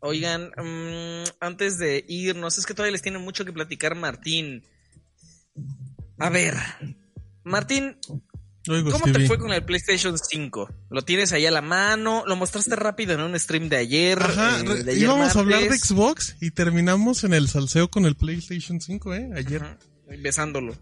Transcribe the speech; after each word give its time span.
Oigan, 0.00 0.50
mm, 0.56 1.28
antes 1.40 1.78
de 1.78 2.04
irnos, 2.08 2.58
es 2.58 2.66
que 2.66 2.74
todavía 2.74 2.92
les 2.92 3.02
tiene 3.02 3.18
mucho 3.18 3.44
que 3.44 3.52
platicar 3.52 3.94
Martín. 3.96 4.62
A 6.18 6.30
ver, 6.30 6.54
Martín, 7.42 7.96
¿cómo 8.64 9.12
te 9.12 9.26
fue 9.26 9.38
con 9.38 9.52
el 9.52 9.64
PlayStation 9.64 10.16
5? 10.16 10.68
¿Lo 10.90 11.02
tienes 11.02 11.32
ahí 11.32 11.46
a 11.46 11.50
la 11.50 11.62
mano? 11.62 12.22
¿Lo 12.26 12.36
mostraste 12.36 12.76
rápido 12.76 13.14
en 13.14 13.20
un 13.20 13.38
stream 13.38 13.68
de 13.68 13.76
ayer? 13.76 14.22
Ajá, 14.22 14.60
eh, 14.60 14.94
íbamos 14.96 15.34
a 15.34 15.40
hablar 15.40 15.62
de 15.62 15.76
Xbox 15.76 16.36
y 16.40 16.50
terminamos 16.52 17.24
en 17.24 17.34
el 17.34 17.48
salseo 17.48 17.90
con 17.90 18.06
el 18.06 18.14
PlayStation 18.14 18.80
5, 18.80 19.14
¿eh? 19.14 19.30
Ayer. 19.34 19.62
besándolo. 20.22 20.76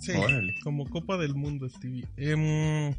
Sí, 0.00 0.12
como 0.62 0.88
Copa 0.88 1.16
del 1.16 1.34
Mundo, 1.34 1.68
Stevie. 1.68 2.06
Em, 2.16 2.94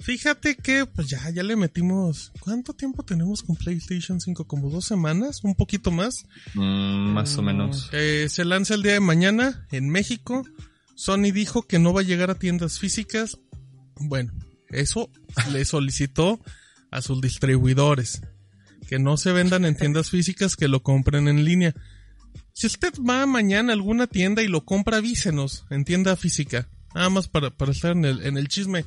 fíjate 0.00 0.56
que, 0.56 0.86
pues 0.86 1.08
ya, 1.08 1.28
ya 1.30 1.42
le 1.42 1.56
metimos. 1.56 2.32
¿Cuánto 2.40 2.72
tiempo 2.74 3.02
tenemos 3.02 3.42
con 3.42 3.56
PlayStation 3.56 4.20
5? 4.20 4.46
¿Como 4.46 4.70
dos 4.70 4.84
semanas? 4.84 5.42
¿Un 5.44 5.54
poquito 5.54 5.90
más? 5.90 6.26
Mm, 6.54 7.12
más 7.12 7.36
o 7.36 7.42
menos. 7.42 7.90
Eh, 7.92 8.26
se 8.28 8.44
lanza 8.44 8.74
el 8.74 8.82
día 8.82 8.94
de 8.94 9.00
mañana 9.00 9.66
en 9.70 9.88
México. 9.88 10.44
Sony 10.94 11.32
dijo 11.32 11.62
que 11.62 11.78
no 11.78 11.92
va 11.92 12.00
a 12.00 12.04
llegar 12.04 12.30
a 12.30 12.38
tiendas 12.38 12.78
físicas. 12.78 13.38
Bueno, 14.00 14.32
eso 14.68 15.10
le 15.52 15.64
solicitó 15.64 16.40
a 16.90 17.02
sus 17.02 17.20
distribuidores. 17.20 18.22
Que 18.88 18.98
no 18.98 19.16
se 19.16 19.32
vendan 19.32 19.64
en 19.64 19.76
tiendas 19.76 20.10
físicas, 20.10 20.56
que 20.56 20.68
lo 20.68 20.82
compren 20.82 21.28
en 21.28 21.44
línea. 21.44 21.74
Si 22.52 22.66
usted 22.66 22.92
va 23.08 23.26
mañana 23.26 23.72
a 23.72 23.76
alguna 23.76 24.06
tienda 24.06 24.42
y 24.42 24.48
lo 24.48 24.64
compra, 24.64 24.96
avísenos 24.96 25.66
en 25.70 25.84
tienda 25.84 26.16
física. 26.16 26.68
Nada 26.94 27.10
más 27.10 27.28
para, 27.28 27.50
para 27.50 27.72
estar 27.72 27.92
en 27.92 28.04
el, 28.04 28.26
en 28.26 28.36
el 28.36 28.48
chisme. 28.48 28.84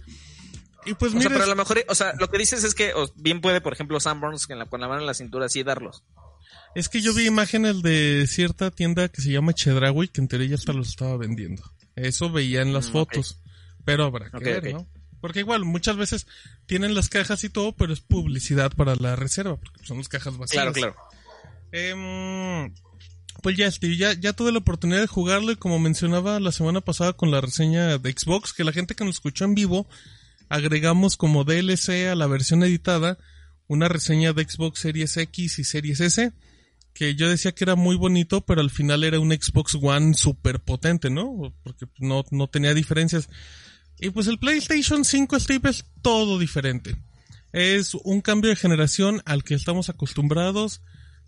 Y 0.85 0.93
pues 0.95 1.13
o 1.13 1.21
sea, 1.21 1.29
pero 1.29 1.43
a 1.43 1.47
lo 1.47 1.55
mejor, 1.55 1.83
o 1.87 1.95
sea, 1.95 2.13
lo 2.19 2.29
que 2.29 2.37
dices 2.37 2.63
es 2.63 2.73
que 2.73 2.93
bien 3.15 3.41
puede, 3.41 3.61
por 3.61 3.73
ejemplo, 3.73 3.99
Sanborns 3.99 4.47
con 4.47 4.57
la, 4.57 4.65
con 4.65 4.81
la 4.81 4.87
mano 4.87 5.01
en 5.01 5.07
la 5.07 5.13
cintura 5.13 5.45
así 5.45 5.63
darlos. 5.63 6.03
Es 6.73 6.89
que 6.89 7.01
yo 7.01 7.13
vi 7.13 7.27
imágenes 7.27 7.81
de 7.81 8.25
cierta 8.27 8.71
tienda 8.71 9.09
que 9.09 9.21
se 9.21 9.31
llama 9.31 9.53
Chedraui 9.53 10.07
que 10.07 10.21
en 10.21 10.27
teoría 10.27 10.49
ya 10.49 10.55
hasta 10.55 10.73
los 10.73 10.89
estaba 10.89 11.17
vendiendo. 11.17 11.63
Eso 11.95 12.31
veía 12.31 12.61
en 12.61 12.73
las 12.73 12.89
mm, 12.89 12.91
fotos. 12.91 13.39
Pero 13.85 14.05
habrá 14.05 14.29
que 14.29 14.39
ver, 14.39 14.73
¿no? 14.73 14.87
Porque 15.19 15.39
igual, 15.39 15.65
muchas 15.65 15.97
veces 15.97 16.27
tienen 16.65 16.95
las 16.95 17.09
cajas 17.09 17.43
y 17.43 17.49
todo, 17.49 17.75
pero 17.75 17.93
es 17.93 18.01
publicidad 18.01 18.71
para 18.71 18.95
la 18.95 19.15
reserva, 19.15 19.57
porque 19.57 19.85
son 19.85 19.97
las 19.97 20.09
cajas 20.09 20.37
vacías. 20.37 20.63
Claro, 20.63 20.73
claro. 20.73 20.95
Eh, 21.71 22.71
pues 23.41 23.57
ya, 23.57 23.69
Steve, 23.71 23.97
ya, 23.97 24.13
ya 24.13 24.33
tuve 24.33 24.51
la 24.51 24.59
oportunidad 24.59 25.01
de 25.01 25.07
jugarlo 25.07 25.51
y 25.51 25.55
como 25.55 25.79
mencionaba 25.79 26.39
la 26.39 26.51
semana 26.51 26.81
pasada 26.81 27.13
con 27.13 27.31
la 27.31 27.41
reseña 27.41 27.97
de 27.97 28.11
Xbox, 28.11 28.53
que 28.53 28.63
la 28.63 28.71
gente 28.71 28.95
que 28.95 29.05
nos 29.05 29.15
escuchó 29.15 29.45
en 29.45 29.55
vivo, 29.55 29.87
agregamos 30.51 31.17
como 31.17 31.43
DLC 31.43 32.07
a 32.11 32.15
la 32.15 32.27
versión 32.27 32.63
editada 32.63 33.17
una 33.67 33.87
reseña 33.87 34.33
de 34.33 34.43
Xbox 34.43 34.79
Series 34.79 35.15
X 35.17 35.59
y 35.59 35.63
Series 35.63 36.01
S, 36.01 36.33
que 36.93 37.15
yo 37.15 37.29
decía 37.29 37.53
que 37.53 37.63
era 37.63 37.75
muy 37.75 37.95
bonito, 37.95 38.41
pero 38.41 38.61
al 38.61 38.69
final 38.69 39.03
era 39.03 39.19
un 39.19 39.31
Xbox 39.31 39.75
One 39.75 40.13
súper 40.13 40.59
potente, 40.59 41.09
¿no? 41.09 41.53
Porque 41.63 41.87
no, 41.99 42.25
no 42.31 42.47
tenía 42.47 42.73
diferencias. 42.73 43.29
Y 43.99 44.09
pues 44.09 44.27
el 44.27 44.39
PlayStation 44.39 45.05
5 45.05 45.39
Steve 45.39 45.69
es 45.69 45.85
todo 46.01 46.37
diferente. 46.37 46.97
Es 47.53 47.95
un 47.95 48.21
cambio 48.21 48.49
de 48.49 48.55
generación 48.57 49.21
al 49.25 49.43
que 49.43 49.53
estamos 49.53 49.89
acostumbrados 49.89 50.81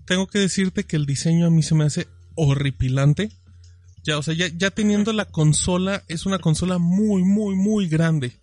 tengo 0.06 0.28
que 0.28 0.40
decirte 0.40 0.84
que 0.84 0.96
el 0.96 1.06
diseño 1.06 1.48
a 1.48 1.50
mí 1.50 1.64
se 1.64 1.76
me 1.76 1.86
hace 1.86 2.08
horripilante. 2.36 3.32
Ya, 4.04 4.18
o 4.18 4.24
sea, 4.24 4.34
ya, 4.34 4.70
teniendo 4.72 5.14
la 5.14 5.26
consola, 5.26 6.04
es 6.10 6.26
una 6.26 6.40
consola 6.40 6.78
muy, 6.78 7.24
muy, 7.24 7.56
muy 7.56 7.88
grande. 7.88 8.34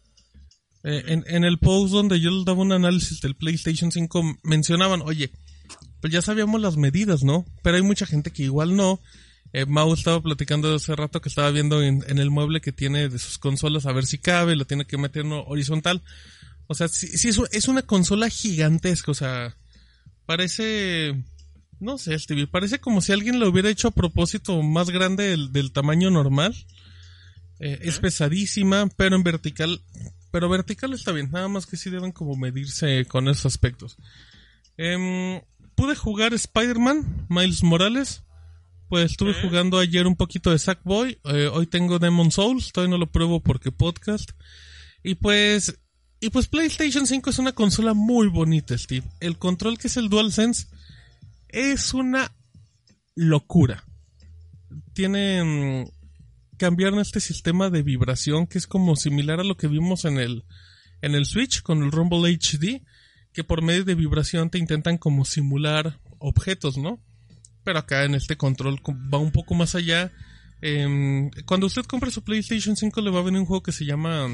Eh, 0.82 1.04
en, 1.08 1.24
en, 1.26 1.44
el 1.44 1.58
post 1.58 1.92
donde 1.92 2.20
yo 2.20 2.30
les 2.30 2.44
daba 2.44 2.62
un 2.62 2.72
análisis 2.72 3.20
del 3.20 3.34
PlayStation 3.34 3.92
5, 3.92 4.38
mencionaban, 4.44 5.02
oye, 5.02 5.30
pues 6.00 6.12
ya 6.12 6.22
sabíamos 6.22 6.60
las 6.60 6.76
medidas, 6.76 7.22
¿no? 7.22 7.44
Pero 7.62 7.76
hay 7.76 7.82
mucha 7.82 8.06
gente 8.06 8.30
que 8.30 8.44
igual 8.44 8.76
no. 8.76 9.00
Eh, 9.52 9.66
Mau 9.66 9.92
estaba 9.92 10.22
platicando 10.22 10.74
hace 10.74 10.94
rato 10.96 11.20
que 11.20 11.28
estaba 11.28 11.50
viendo 11.50 11.82
en, 11.82 12.04
el 12.06 12.30
mueble 12.30 12.60
que 12.60 12.72
tiene 12.72 13.08
de 13.08 13.18
sus 13.18 13.38
consolas 13.38 13.84
a 13.84 13.92
ver 13.92 14.06
si 14.06 14.18
cabe, 14.18 14.56
lo 14.56 14.64
tiene 14.64 14.86
que 14.86 14.96
meter 14.96 15.24
en 15.24 15.32
horizontal. 15.32 16.02
O 16.66 16.74
sea, 16.74 16.88
sí, 16.88 17.08
sí 17.08 17.28
es, 17.28 17.40
es 17.50 17.68
una 17.68 17.82
consola 17.82 18.30
gigantesca, 18.30 19.10
o 19.10 19.14
sea, 19.14 19.56
parece 20.24 21.16
no 21.80 21.96
sé, 21.96 22.16
Stevie, 22.18 22.46
parece 22.46 22.78
como 22.78 23.00
si 23.00 23.12
alguien 23.12 23.40
lo 23.40 23.48
hubiera 23.48 23.70
hecho 23.70 23.88
a 23.88 23.92
propósito 23.92 24.62
más 24.62 24.90
grande 24.90 25.36
del, 25.50 25.72
tamaño 25.72 26.10
normal. 26.10 26.54
Eh, 27.58 27.78
es 27.82 27.98
pesadísima, 27.98 28.88
pero 28.96 29.16
en 29.16 29.22
vertical, 29.22 29.82
pero 30.30 30.48
vertical 30.48 30.92
está 30.92 31.12
bien, 31.12 31.30
nada 31.30 31.48
más 31.48 31.66
que 31.66 31.76
sí 31.76 31.90
deben 31.90 32.12
como 32.12 32.36
medirse 32.36 33.04
con 33.06 33.28
esos 33.28 33.46
aspectos. 33.46 33.96
Em, 34.76 35.40
pude 35.74 35.94
jugar 35.94 36.34
Spider-Man, 36.34 37.26
Miles 37.28 37.62
Morales. 37.62 38.22
Pues 38.88 39.12
estuve 39.12 39.34
jugando 39.34 39.78
ayer 39.78 40.06
un 40.06 40.16
poquito 40.16 40.50
de 40.50 40.58
Sackboy. 40.58 41.20
Eh, 41.24 41.48
hoy 41.52 41.66
tengo 41.66 42.00
Demon 42.00 42.32
Souls, 42.32 42.72
todavía 42.72 42.90
no 42.90 42.98
lo 42.98 43.12
pruebo 43.12 43.40
porque 43.40 43.70
podcast. 43.70 44.30
Y 45.04 45.14
pues, 45.14 45.78
y 46.18 46.30
pues 46.30 46.48
PlayStation 46.48 47.06
5 47.06 47.30
es 47.30 47.38
una 47.38 47.52
consola 47.52 47.94
muy 47.94 48.26
bonita, 48.28 48.76
Steve. 48.76 49.06
El 49.20 49.38
control 49.38 49.78
que 49.78 49.86
es 49.86 49.96
el 49.96 50.08
DualSense 50.08 50.66
es 51.48 51.94
una 51.94 52.32
locura. 53.14 53.84
Tienen 54.92 55.90
cambiaron 56.60 57.00
este 57.00 57.20
sistema 57.20 57.70
de 57.70 57.82
vibración 57.82 58.46
que 58.46 58.58
es 58.58 58.66
como 58.66 58.94
similar 58.94 59.40
a 59.40 59.44
lo 59.44 59.56
que 59.56 59.66
vimos 59.66 60.04
en 60.04 60.18
el 60.18 60.44
en 61.00 61.14
el 61.14 61.24
Switch 61.24 61.62
con 61.62 61.82
el 61.82 61.90
Rumble 61.90 62.30
HD, 62.30 62.82
que 63.32 63.44
por 63.44 63.62
medio 63.62 63.82
de 63.86 63.94
vibración 63.94 64.50
te 64.50 64.58
intentan 64.58 64.98
como 64.98 65.24
simular 65.24 65.98
objetos, 66.18 66.76
¿no? 66.76 67.02
Pero 67.64 67.78
acá 67.78 68.04
en 68.04 68.14
este 68.14 68.36
control 68.36 68.78
va 68.86 69.16
un 69.16 69.32
poco 69.32 69.54
más 69.54 69.74
allá. 69.74 70.12
Em, 70.60 71.30
cuando 71.46 71.66
usted 71.66 71.86
compre 71.86 72.10
su 72.10 72.22
PlayStation 72.22 72.76
5 72.76 73.00
le 73.00 73.10
va 73.10 73.20
a 73.20 73.24
venir 73.24 73.40
un 73.40 73.46
juego 73.46 73.62
que 73.62 73.72
se 73.72 73.86
llama 73.86 74.28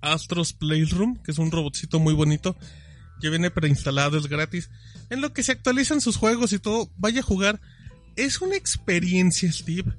Astros 0.00 0.54
Playroom, 0.54 1.22
que 1.22 1.32
es 1.32 1.38
un 1.38 1.50
robotcito 1.50 2.00
muy 2.00 2.14
bonito 2.14 2.56
que 3.20 3.28
viene 3.28 3.50
preinstalado, 3.50 4.16
es 4.16 4.28
gratis. 4.28 4.70
En 5.10 5.20
lo 5.20 5.34
que 5.34 5.42
se 5.42 5.52
actualizan 5.52 6.00
sus 6.00 6.16
juegos 6.16 6.54
y 6.54 6.58
todo, 6.58 6.90
vaya 6.96 7.20
a 7.20 7.22
jugar. 7.22 7.60
Es 8.16 8.40
una 8.40 8.56
experiencia, 8.56 9.52
Steve. 9.52 9.92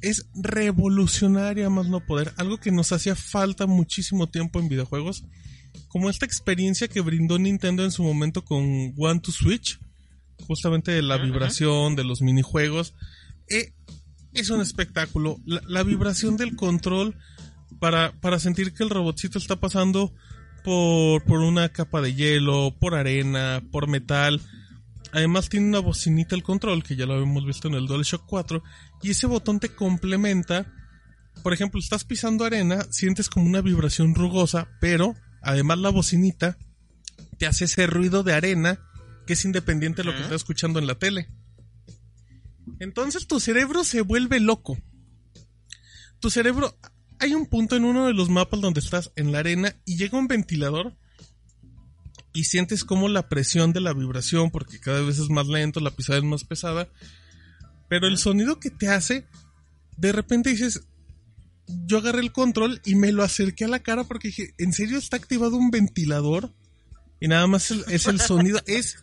Es 0.00 0.26
revolucionaria 0.34 1.68
más 1.70 1.88
no 1.88 2.04
poder. 2.04 2.32
Algo 2.36 2.58
que 2.58 2.70
nos 2.70 2.92
hacía 2.92 3.16
falta 3.16 3.66
muchísimo 3.66 4.28
tiempo 4.28 4.60
en 4.60 4.68
videojuegos. 4.68 5.24
Como 5.88 6.10
esta 6.10 6.26
experiencia 6.26 6.88
que 6.88 7.00
brindó 7.00 7.38
Nintendo 7.38 7.84
en 7.84 7.90
su 7.90 8.02
momento 8.02 8.44
con 8.44 8.94
One 8.96 9.20
to 9.20 9.32
Switch. 9.32 9.78
Justamente 10.46 10.92
de 10.92 11.02
la 11.02 11.18
vibración, 11.18 11.96
de 11.96 12.04
los 12.04 12.20
minijuegos. 12.22 12.94
Eh, 13.48 13.72
es 14.34 14.50
un 14.50 14.60
espectáculo. 14.60 15.38
La, 15.44 15.82
vibración 15.82 16.36
del 16.36 16.54
control 16.54 17.16
para, 17.80 18.12
para 18.20 18.38
sentir 18.38 18.72
que 18.72 18.84
el 18.84 18.90
robotcito 18.90 19.38
está 19.38 19.56
pasando 19.56 20.14
por, 20.64 21.24
por 21.24 21.40
una 21.40 21.70
capa 21.70 22.00
de 22.00 22.14
hielo, 22.14 22.76
por 22.78 22.94
arena, 22.94 23.62
por 23.70 23.88
metal. 23.88 24.40
Además 25.12 25.48
tiene 25.48 25.66
una 25.66 25.78
bocinita 25.78 26.34
el 26.34 26.42
control, 26.42 26.82
que 26.82 26.96
ya 26.96 27.06
lo 27.06 27.14
habíamos 27.14 27.46
visto 27.46 27.68
en 27.68 27.74
el 27.74 27.86
DualShock 27.86 28.26
4, 28.26 28.62
y 29.02 29.10
ese 29.10 29.26
botón 29.26 29.60
te 29.60 29.74
complementa. 29.74 30.72
Por 31.42 31.52
ejemplo, 31.52 31.80
estás 31.80 32.04
pisando 32.04 32.44
arena, 32.44 32.86
sientes 32.90 33.28
como 33.28 33.46
una 33.46 33.60
vibración 33.60 34.14
rugosa, 34.14 34.68
pero 34.80 35.14
además 35.40 35.78
la 35.78 35.90
bocinita 35.90 36.58
te 37.38 37.46
hace 37.46 37.64
ese 37.64 37.86
ruido 37.86 38.22
de 38.22 38.34
arena 38.34 38.80
que 39.26 39.34
es 39.34 39.44
independiente 39.44 40.02
de 40.02 40.06
lo 40.06 40.12
que 40.12 40.22
estás 40.22 40.36
escuchando 40.36 40.78
en 40.78 40.86
la 40.86 40.98
tele. 40.98 41.28
Entonces 42.80 43.26
tu 43.26 43.40
cerebro 43.40 43.84
se 43.84 44.00
vuelve 44.00 44.40
loco. 44.40 44.78
Tu 46.18 46.30
cerebro 46.30 46.76
hay 47.18 47.34
un 47.34 47.46
punto 47.46 47.76
en 47.76 47.84
uno 47.84 48.06
de 48.06 48.14
los 48.14 48.30
mapas 48.30 48.60
donde 48.60 48.80
estás 48.80 49.12
en 49.16 49.32
la 49.32 49.40
arena 49.40 49.76
y 49.84 49.96
llega 49.96 50.18
un 50.18 50.28
ventilador 50.28 50.96
y 52.32 52.44
sientes 52.44 52.84
como 52.84 53.08
la 53.08 53.28
presión 53.28 53.72
de 53.72 53.80
la 53.80 53.92
vibración, 53.92 54.50
porque 54.50 54.80
cada 54.80 55.00
vez 55.02 55.18
es 55.18 55.30
más 55.30 55.46
lento, 55.46 55.80
la 55.80 55.90
pisada 55.90 56.18
es 56.18 56.24
más 56.24 56.44
pesada, 56.44 56.88
pero 57.88 58.06
el 58.06 58.18
sonido 58.18 58.60
que 58.60 58.70
te 58.70 58.88
hace, 58.88 59.26
de 59.96 60.12
repente 60.12 60.50
dices, 60.50 60.82
yo 61.66 61.98
agarré 61.98 62.20
el 62.20 62.32
control 62.32 62.80
y 62.84 62.94
me 62.94 63.12
lo 63.12 63.22
acerqué 63.22 63.64
a 63.64 63.68
la 63.68 63.80
cara 63.80 64.04
porque 64.04 64.28
dije, 64.28 64.54
¿en 64.58 64.72
serio 64.72 64.98
está 64.98 65.16
activado 65.16 65.56
un 65.56 65.70
ventilador? 65.70 66.52
Y 67.20 67.28
nada 67.28 67.46
más 67.46 67.70
es 67.70 68.06
el 68.06 68.20
sonido, 68.20 68.60
es, 68.66 68.96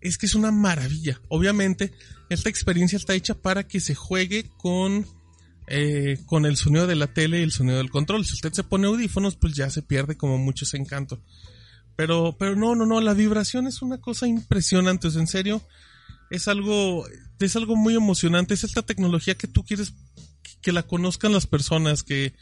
es 0.00 0.18
que 0.18 0.26
es 0.26 0.34
una 0.34 0.50
maravilla. 0.50 1.20
Obviamente, 1.28 1.92
esta 2.28 2.48
experiencia 2.48 2.96
está 2.96 3.14
hecha 3.14 3.34
para 3.34 3.66
que 3.66 3.80
se 3.80 3.94
juegue 3.94 4.50
con 4.56 5.06
eh, 5.68 6.18
con 6.26 6.44
el 6.44 6.56
sonido 6.56 6.86
de 6.86 6.96
la 6.96 7.06
tele 7.06 7.40
y 7.40 7.42
el 7.42 7.52
sonido 7.52 7.78
del 7.78 7.90
control. 7.90 8.26
Si 8.26 8.34
usted 8.34 8.52
se 8.52 8.64
pone 8.64 8.88
audífonos, 8.88 9.36
pues 9.36 9.54
ya 9.54 9.70
se 9.70 9.82
pierde 9.82 10.16
como 10.16 10.36
mucho 10.36 10.64
ese 10.64 10.76
encanto. 10.76 11.22
Pero, 11.96 12.36
pero 12.38 12.56
no, 12.56 12.74
no, 12.74 12.86
no, 12.86 13.00
la 13.00 13.14
vibración 13.14 13.66
es 13.66 13.82
una 13.82 13.98
cosa 13.98 14.26
impresionante, 14.26 15.08
en 15.08 15.26
serio, 15.26 15.62
es 16.30 16.48
algo, 16.48 17.04
es 17.38 17.56
algo 17.56 17.76
muy 17.76 17.94
emocionante, 17.94 18.54
es 18.54 18.64
esta 18.64 18.82
tecnología 18.82 19.34
que 19.34 19.46
tú 19.46 19.64
quieres 19.64 19.92
que 20.62 20.72
la 20.72 20.82
conozcan 20.84 21.32
las 21.32 21.46
personas, 21.46 22.02
que, 22.02 22.32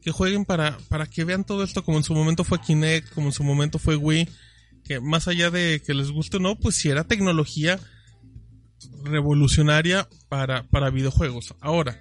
que 0.00 0.10
jueguen 0.10 0.44
para, 0.44 0.78
para 0.88 1.06
que 1.06 1.24
vean 1.24 1.44
todo 1.44 1.64
esto 1.64 1.84
como 1.84 1.98
en 1.98 2.04
su 2.04 2.14
momento 2.14 2.44
fue 2.44 2.60
Kinect, 2.60 3.12
como 3.12 3.28
en 3.28 3.32
su 3.32 3.44
momento 3.44 3.78
fue 3.78 3.96
Wii, 3.96 4.28
que 4.84 5.00
más 5.00 5.28
allá 5.28 5.50
de 5.50 5.82
que 5.84 5.92
les 5.92 6.10
guste 6.10 6.38
o 6.38 6.40
no, 6.40 6.56
pues 6.56 6.76
si 6.76 6.88
era 6.88 7.04
tecnología 7.04 7.80
revolucionaria 9.02 10.08
para, 10.28 10.62
para 10.68 10.90
videojuegos. 10.90 11.54
Ahora, 11.60 12.00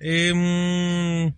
eh, 0.00 1.32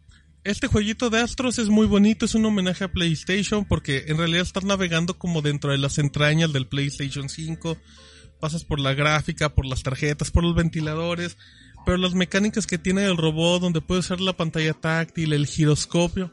este 0.44 0.66
jueguito 0.66 1.08
de 1.08 1.20
Astros 1.20 1.58
es 1.58 1.68
muy 1.68 1.86
bonito, 1.86 2.26
es 2.26 2.34
un 2.34 2.44
homenaje 2.44 2.84
a 2.84 2.92
PlayStation 2.92 3.64
porque 3.64 4.04
en 4.08 4.18
realidad 4.18 4.42
estás 4.42 4.64
navegando 4.64 5.18
como 5.18 5.40
dentro 5.40 5.72
de 5.72 5.78
las 5.78 5.98
entrañas 5.98 6.52
del 6.52 6.66
PlayStation 6.66 7.28
5. 7.28 7.78
Pasas 8.40 8.64
por 8.64 8.78
la 8.78 8.92
gráfica, 8.92 9.54
por 9.54 9.64
las 9.64 9.82
tarjetas, 9.82 10.30
por 10.30 10.44
los 10.44 10.54
ventiladores, 10.54 11.38
pero 11.86 11.96
las 11.96 12.14
mecánicas 12.14 12.66
que 12.66 12.76
tiene 12.76 13.04
el 13.04 13.16
robot, 13.16 13.62
donde 13.62 13.80
puede 13.80 14.00
usar 14.00 14.20
la 14.20 14.36
pantalla 14.36 14.74
táctil, 14.74 15.32
el 15.32 15.46
giroscopio, 15.46 16.30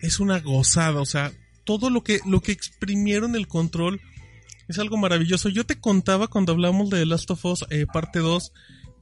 es 0.00 0.20
una 0.20 0.38
gozada. 0.40 1.00
O 1.00 1.06
sea, 1.06 1.32
todo 1.64 1.88
lo 1.88 2.04
que, 2.04 2.20
lo 2.26 2.40
que 2.42 2.52
exprimieron 2.52 3.36
el 3.36 3.48
control 3.48 4.00
es 4.68 4.78
algo 4.78 4.98
maravilloso. 4.98 5.48
Yo 5.48 5.64
te 5.64 5.80
contaba 5.80 6.28
cuando 6.28 6.52
hablamos 6.52 6.90
de 6.90 6.98
The 6.98 7.06
Last 7.06 7.30
of 7.30 7.44
Us 7.44 7.64
eh, 7.70 7.86
parte 7.90 8.18
2 8.18 8.52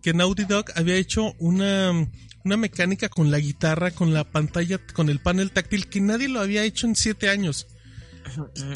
que 0.04 0.12
Naughty 0.12 0.44
Dog 0.44 0.66
había 0.76 0.96
hecho 0.96 1.32
una, 1.38 2.08
una 2.44 2.56
mecánica 2.56 3.08
con 3.08 3.30
la 3.30 3.38
guitarra, 3.40 3.90
con 3.90 4.12
la 4.12 4.24
pantalla, 4.24 4.78
con 4.94 5.08
el 5.08 5.18
panel 5.18 5.50
táctil 5.50 5.88
que 5.88 6.00
nadie 6.00 6.28
lo 6.28 6.40
había 6.40 6.64
hecho 6.64 6.86
en 6.86 6.94
siete 6.94 7.30
años. 7.30 7.66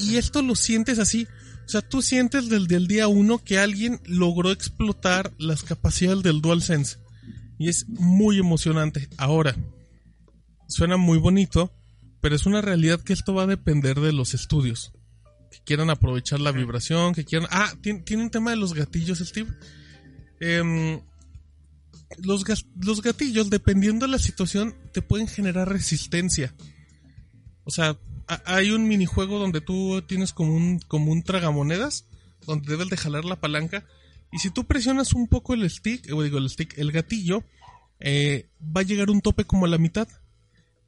Y 0.00 0.16
esto 0.16 0.42
lo 0.42 0.54
sientes 0.54 0.98
así. 0.98 1.26
O 1.66 1.68
sea, 1.68 1.82
tú 1.82 2.00
sientes 2.00 2.48
desde 2.48 2.76
el 2.76 2.86
día 2.86 3.08
uno 3.08 3.38
que 3.44 3.58
alguien 3.58 4.00
logró 4.06 4.52
explotar 4.52 5.32
las 5.38 5.62
capacidades 5.62 6.22
del 6.22 6.40
DualSense. 6.40 6.96
Y 7.58 7.68
es 7.68 7.86
muy 7.88 8.38
emocionante. 8.38 9.08
Ahora, 9.18 9.54
suena 10.66 10.96
muy 10.96 11.18
bonito, 11.18 11.72
pero 12.20 12.36
es 12.36 12.46
una 12.46 12.62
realidad 12.62 13.00
que 13.00 13.12
esto 13.12 13.34
va 13.34 13.42
a 13.42 13.48
depender 13.48 14.00
de 14.00 14.12
los 14.12 14.32
estudios. 14.32 14.92
Que 15.50 15.58
quieran 15.64 15.90
aprovechar 15.90 16.40
la 16.40 16.52
vibración, 16.52 17.14
que 17.14 17.24
quieran... 17.24 17.48
Ah, 17.50 17.74
tiene, 17.82 18.00
tiene 18.00 18.22
un 18.22 18.30
tema 18.30 18.50
de 18.50 18.56
los 18.56 18.72
gatillos, 18.72 19.18
Steve. 19.18 19.50
Eh, 20.40 21.02
los, 22.16 22.44
los 22.80 23.02
gatillos, 23.02 23.50
dependiendo 23.50 24.06
de 24.06 24.12
la 24.12 24.18
situación, 24.18 24.74
te 24.92 25.02
pueden 25.02 25.28
generar 25.28 25.68
resistencia. 25.68 26.54
O 27.64 27.70
sea, 27.70 27.98
hay 28.44 28.70
un 28.70 28.88
minijuego 28.88 29.38
donde 29.38 29.60
tú 29.60 30.02
tienes 30.02 30.32
como 30.32 30.54
un, 30.54 30.78
como 30.80 31.12
un 31.12 31.22
tragamonedas, 31.22 32.06
donde 32.46 32.70
debes 32.70 32.88
de 32.88 32.96
jalar 32.96 33.24
la 33.24 33.40
palanca. 33.40 33.86
Y 34.32 34.38
si 34.38 34.50
tú 34.50 34.64
presionas 34.66 35.14
un 35.14 35.28
poco 35.28 35.54
el 35.54 35.68
stick, 35.68 36.12
o 36.12 36.22
digo 36.22 36.38
el 36.38 36.50
stick, 36.50 36.76
el 36.78 36.92
gatillo, 36.92 37.44
eh, 38.00 38.48
va 38.60 38.82
a 38.82 38.84
llegar 38.84 39.10
un 39.10 39.20
tope 39.20 39.44
como 39.44 39.66
a 39.66 39.68
la 39.68 39.78
mitad. 39.78 40.08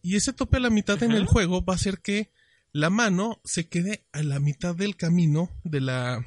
Y 0.02 0.16
ese 0.16 0.32
tope 0.32 0.56
a 0.56 0.60
la 0.60 0.70
mitad 0.70 1.02
en 1.02 1.12
el 1.12 1.26
juego 1.26 1.64
va 1.64 1.74
a 1.74 1.76
hacer 1.76 2.00
que 2.00 2.30
la 2.72 2.90
mano 2.90 3.40
se 3.44 3.68
quede 3.68 4.06
a 4.12 4.22
la 4.22 4.38
mitad 4.38 4.74
del 4.74 4.96
camino 4.96 5.50
de 5.64 5.80
la, 5.80 6.26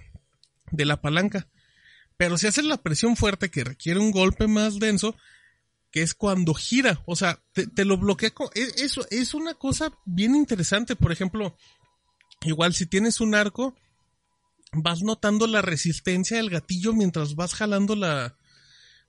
de 0.72 0.86
la 0.86 1.02
palanca. 1.02 1.48
Pero 2.24 2.38
si 2.38 2.48
haces 2.48 2.64
la 2.64 2.78
presión 2.78 3.18
fuerte 3.18 3.52
que 3.52 3.66
requiere 3.66 4.00
un 4.00 4.12
golpe 4.12 4.48
más 4.48 4.80
denso, 4.80 5.14
que 5.92 6.02
es 6.02 6.14
cuando 6.14 6.54
gira, 6.54 7.02
o 7.06 7.18
sea, 7.18 7.42
te, 7.52 7.84
lo 7.84 7.98
bloquea. 7.98 8.32
E, 8.56 8.62
eso 8.78 9.06
es 9.12 9.34
una 9.34 9.56
cosa 9.56 9.92
bien 10.06 10.34
interesante. 10.34 10.96
Por 10.96 11.12
ejemplo, 11.12 11.58
igual 12.44 12.74
si 12.74 12.86
tienes 12.86 13.20
un 13.20 13.36
arco, 13.36 13.76
vas 14.72 15.04
notando 15.04 15.48
la 15.48 15.62
resistencia 15.62 16.38
del 16.38 16.50
gatillo 16.50 16.94
mientras 16.94 17.36
vas 17.36 17.56
jalando 17.56 17.94
la. 17.94 18.38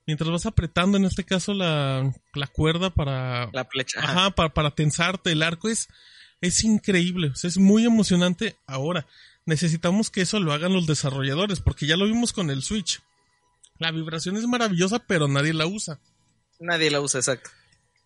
Mientras 0.05 0.29
vas 0.29 0.45
apretando, 0.45 0.97
en 0.97 1.05
este 1.05 1.23
caso, 1.23 1.53
la, 1.53 2.13
la 2.33 2.47
cuerda 2.47 2.89
para. 2.89 3.49
La 3.53 3.63
flecha. 3.63 4.01
Ajá, 4.01 4.31
para, 4.31 4.53
para 4.53 4.71
tensarte. 4.71 5.31
El 5.31 5.41
arco 5.41 5.69
es, 5.69 5.87
es 6.41 6.65
increíble. 6.65 7.31
es 7.41 7.57
muy 7.57 7.85
emocionante. 7.85 8.57
Ahora, 8.67 9.07
necesitamos 9.45 10.09
que 10.09 10.21
eso 10.21 10.39
lo 10.39 10.53
hagan 10.53 10.73
los 10.73 10.87
desarrolladores, 10.87 11.59
porque 11.59 11.87
ya 11.87 11.97
lo 11.97 12.05
vimos 12.05 12.33
con 12.33 12.49
el 12.49 12.63
Switch. 12.63 13.01
La 13.77 13.91
vibración 13.91 14.37
es 14.37 14.47
maravillosa, 14.47 14.99
pero 14.99 15.27
nadie 15.27 15.53
la 15.53 15.67
usa. 15.67 15.99
Nadie 16.59 16.89
la 16.89 17.01
usa, 17.01 17.19
exacto. 17.19 17.49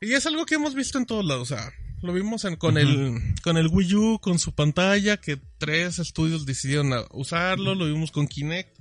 Y 0.01 0.13
es 0.13 0.25
algo 0.25 0.45
que 0.45 0.55
hemos 0.55 0.75
visto 0.75 0.97
en 0.97 1.05
todos 1.05 1.25
lados, 1.25 1.51
o 1.51 1.55
sea, 1.55 1.71
lo 2.01 2.13
vimos 2.13 2.45
con, 2.57 2.77
el, 2.77 3.19
con 3.43 3.57
el 3.57 3.67
Wii 3.67 3.95
U, 3.95 4.19
con 4.19 4.39
su 4.39 4.53
pantalla, 4.53 5.17
que 5.17 5.39
tres 5.57 5.99
estudios 5.99 6.45
decidieron 6.45 6.93
usarlo, 7.11 7.75
lo 7.75 7.85
vimos 7.85 8.11
con 8.11 8.27
Kinect. 8.27 8.77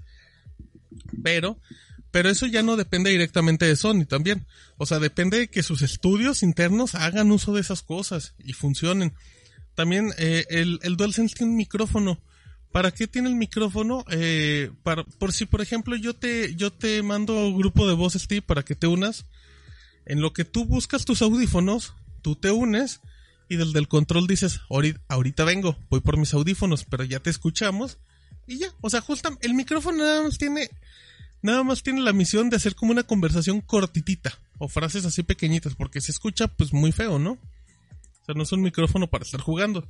Pero, 1.23 1.59
pero 2.13 2.29
eso 2.29 2.47
ya 2.47 2.63
no 2.63 2.77
depende 2.77 3.11
directamente 3.11 3.67
de 3.67 3.75
Sony 3.75 4.05
también. 4.05 4.47
O 4.77 4.87
sea, 4.87 5.01
depende 5.01 5.39
de 5.39 5.49
que 5.49 5.65
sus 5.65 5.83
estudios 5.83 6.45
internos 6.45 6.95
hagan 6.95 7.33
uso 7.33 7.53
de 7.53 7.61
esas 7.61 7.83
cosas 7.83 8.35
y 8.39 8.53
funcionen. 8.53 9.15
También 9.75 10.13
eh, 10.19 10.47
el, 10.51 10.79
el 10.83 10.97
DualSense 10.97 11.35
tiene 11.35 11.53
un 11.53 11.59
micrófono 11.59 12.23
¿Para 12.73 12.91
qué 12.91 13.07
tiene 13.07 13.29
el 13.29 13.35
micrófono? 13.35 14.05
Eh, 14.11 14.71
por 15.19 15.33
si, 15.33 15.47
por 15.47 15.61
ejemplo, 15.61 15.97
yo 15.97 16.15
te, 16.15 16.55
yo 16.55 16.73
te 16.73 17.03
mando 17.03 17.55
grupo 17.55 17.87
de 17.89 17.95
voz, 17.95 18.15
Steve, 18.15 18.43
para 18.43 18.63
que 18.63 18.75
te 18.75 18.87
unas. 18.87 19.27
En 20.05 20.21
lo 20.21 20.33
que 20.33 20.45
tú 20.45 20.65
buscas 20.65 21.05
tus 21.05 21.23
audífonos, 21.23 21.95
tú 22.23 22.37
te 22.37 22.51
unes 22.51 23.01
y 23.49 23.57
desde 23.57 23.79
el 23.79 23.89
control 23.89 24.27
dices, 24.27 24.61
ahorita, 24.69 25.45
vengo, 25.45 25.77
voy 25.89 26.01
por 26.01 26.19
mis 26.19 26.35
audífonos, 26.35 26.85
pero 26.85 27.05
ya 27.05 27.21
te 27.21 27.31
escuchamos. 27.31 27.99
Y 28.47 28.59
ya, 28.59 28.69
o 28.81 28.91
sea, 28.91 29.01
justo 29.01 29.31
el 29.41 29.55
micrófono 29.55 29.99
nada 29.99 30.23
más 30.23 30.39
tiene, 30.39 30.71
nada 31.43 31.63
más 31.63 31.83
tiene 31.83 32.01
la 32.01 32.13
misión 32.13 32.51
de 32.51 32.57
hacer 32.57 32.75
como 32.75 32.93
una 32.93 33.03
conversación 33.03 33.61
cortitita 33.61 34.39
o 34.59 34.69
frases 34.69 35.05
así 35.05 35.23
pequeñitas, 35.23 35.75
porque 35.75 36.01
se 36.01 36.13
escucha 36.13 36.49
pues 36.49 36.73
muy 36.73 36.93
feo, 36.93 37.19
¿no? 37.19 37.33
O 37.33 38.25
sea, 38.27 38.35
no 38.35 38.43
es 38.43 38.53
un 38.53 38.63
micrófono 38.63 39.09
para 39.09 39.25
estar 39.25 39.41
jugando. 39.41 39.87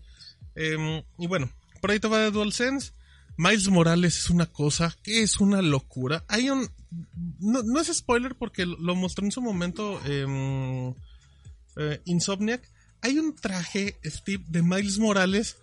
Em, 0.54 1.02
y 1.18 1.26
bueno, 1.26 1.50
por 1.80 1.90
ahí 1.90 2.00
te 2.00 2.08
va 2.08 2.18
de 2.18 2.30
DualSense. 2.30 2.92
Miles 3.36 3.68
Morales 3.68 4.18
es 4.18 4.30
una 4.30 4.46
cosa 4.46 4.96
que 5.02 5.22
es 5.22 5.38
una 5.38 5.62
locura. 5.62 6.24
Hay 6.28 6.50
un. 6.50 6.68
No, 7.38 7.80
es 7.80 7.86
spoiler 7.96 8.34
porque 8.34 8.66
lo 8.66 8.96
mostró 8.96 9.24
en 9.24 9.32
su 9.32 9.40
momento 9.40 10.00
eh, 10.04 12.00
Insomniac. 12.04 12.68
Hay 13.00 13.18
un 13.20 13.36
traje, 13.36 13.96
Steve, 14.04 14.42
de 14.48 14.62
Miles 14.62 14.98
Morales 14.98 15.56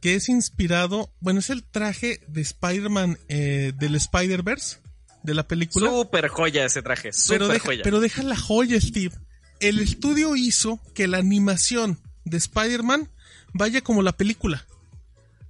que 0.00 0.14
es 0.14 0.28
inspirado. 0.28 1.12
Bueno, 1.20 1.40
es 1.40 1.50
el 1.50 1.64
traje 1.64 2.20
de 2.28 2.40
Spider-Man 2.40 3.18
eh, 3.28 3.72
del 3.76 3.96
Spider-Verse 3.96 4.78
de 5.24 5.34
la 5.34 5.48
película. 5.48 5.90
Super 5.90 6.28
joya 6.28 6.64
ese 6.64 6.82
traje. 6.82 7.12
Super 7.12 7.38
pero, 7.38 7.52
deja, 7.52 7.70
pero 7.82 8.00
deja 8.00 8.22
la 8.22 8.36
joya, 8.36 8.80
Steve. 8.80 9.16
El 9.58 9.80
estudio 9.80 10.36
hizo 10.36 10.80
que 10.94 11.08
la 11.08 11.18
animación 11.18 11.98
de 12.24 12.36
Spider-Man 12.36 13.10
vaya 13.54 13.80
como 13.80 14.02
la 14.02 14.16
película. 14.16 14.67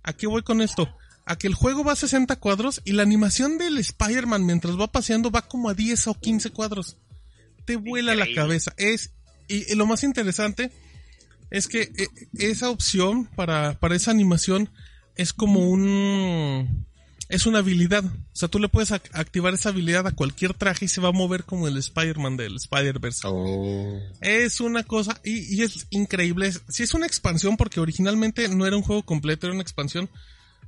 ¿A 0.03 0.13
qué 0.13 0.27
voy 0.27 0.43
con 0.43 0.61
esto? 0.61 0.89
A 1.27 1.37
que 1.37 1.47
el 1.47 1.55
juego 1.55 1.85
va 1.85 1.93
a 1.93 1.97
60 1.97 2.37
cuadros 2.37 2.81
y 2.85 2.93
la 2.93 3.03
animación 3.03 3.59
del 3.59 3.79
Spider-Man 3.79 4.47
mientras 4.47 4.79
va 4.79 4.91
paseando 4.91 5.31
va 5.31 5.43
como 5.43 5.69
a 5.69 5.75
10 5.75 6.09
o 6.09 6.15
15 6.15 6.51
cuadros. 6.51 6.97
Te 7.65 7.77
vuela 7.77 8.15
la 8.15 8.27
cabeza. 8.35 8.73
Es, 8.77 9.13
y, 9.47 9.75
lo 9.75 9.87
más 9.87 10.03
interesante 10.03 10.73
es 11.51 11.69
que 11.69 11.83
eh, 11.83 12.09
esa 12.39 12.71
opción 12.71 13.27
para, 13.37 13.79
para 13.79 13.97
esa 13.97 14.11
animación 14.11 14.71
es 15.17 15.33
como 15.33 15.69
un 15.69 16.88
es 17.29 17.47
una 17.47 17.59
habilidad. 17.59 18.05
O 18.05 18.37
sea, 18.37 18.49
tú 18.49 18.59
le 18.59 18.69
puedes 18.69 18.91
activar 18.93 19.53
esa 19.53 19.69
habilidad 19.69 20.07
a 20.07 20.13
cualquier 20.13 20.55
traje 20.55 20.87
y 20.87 20.89
se 20.89 21.01
va 21.01 21.11
a 21.11 21.13
mover 21.13 21.45
como 21.45 21.69
el 21.69 21.77
Spider-Man 21.77 22.37
del 22.37 22.57
Spider-Verse. 22.57 23.21
Oh. 23.27 24.01
Es 24.21 24.61
una 24.61 24.83
cosa, 24.83 25.21
y, 25.25 25.63
es 25.63 25.87
increíble. 25.91 26.51
Si 26.69 26.83
es 26.83 26.95
una 26.95 27.07
expansión, 27.07 27.57
porque 27.57 27.81
originalmente 27.81 28.49
no 28.49 28.67
era 28.67 28.77
un 28.77 28.83
juego 28.83 29.03
completo, 29.05 29.47
era 29.47 29.55
una 29.55 29.63
expansión. 29.63 30.09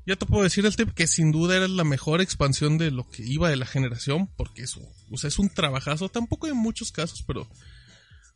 Ya 0.07 0.17
te 0.17 0.27
puedo 0.27 0.43
decir, 0.43 0.67
este, 0.67 0.87
que 0.87 1.07
sin 1.07 1.33
duda 1.33 1.57
era 1.57 1.69
la 1.69 1.85
mejor 1.85 2.21
expansión 2.21 2.79
de 2.79 2.91
lo 2.91 3.09
que 3.09 3.23
iba 3.23 3.49
de 3.49 3.57
la 3.57 3.67
generación, 3.67 4.29
porque 4.37 4.63
es, 4.63 4.77
o 5.11 5.17
sea, 5.17 5.29
es 5.29 5.39
un 5.39 5.49
trabajazo. 5.49 6.09
Tampoco 6.09 6.47
en 6.47 6.57
muchos 6.57 6.93
casos, 6.93 7.25
pero 7.27 7.49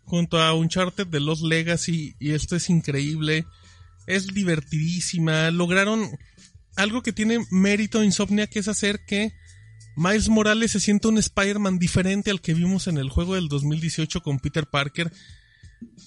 junto 0.04 0.40
a 0.40 0.54
Uncharted 0.54 1.06
de 1.06 1.20
Los 1.20 1.42
Legacy, 1.42 2.16
y 2.18 2.32
esto 2.32 2.56
es 2.56 2.70
increíble. 2.70 3.46
Es 4.06 4.26
divertidísima. 4.28 5.50
Lograron 5.50 6.10
algo 6.76 7.02
que 7.02 7.12
tiene 7.12 7.44
mérito 7.50 8.02
Insomnia 8.02 8.46
que 8.46 8.58
es 8.58 8.68
hacer 8.68 9.04
que 9.04 9.32
Miles 9.96 10.28
Morales 10.28 10.72
se 10.72 10.80
sienta 10.80 11.08
un 11.08 11.18
Spider-Man 11.18 11.78
diferente 11.78 12.30
al 12.30 12.40
que 12.40 12.54
vimos 12.54 12.88
en 12.88 12.98
el 12.98 13.10
juego 13.10 13.36
del 13.36 13.48
2018 13.48 14.22
con 14.22 14.40
Peter 14.40 14.66
Parker. 14.66 15.12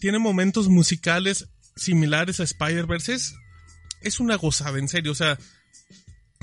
Tiene 0.01 0.19
momentos 0.19 0.67
musicales 0.67 1.47
similares 1.75 2.39
a 2.39 2.43
Spider-Verse. 2.43 3.17
Es, 4.01 4.19
una 4.19 4.35
gozada, 4.35 4.77
en 4.77 4.89
serio. 4.89 5.13
O 5.13 5.15
sea, 5.15 5.39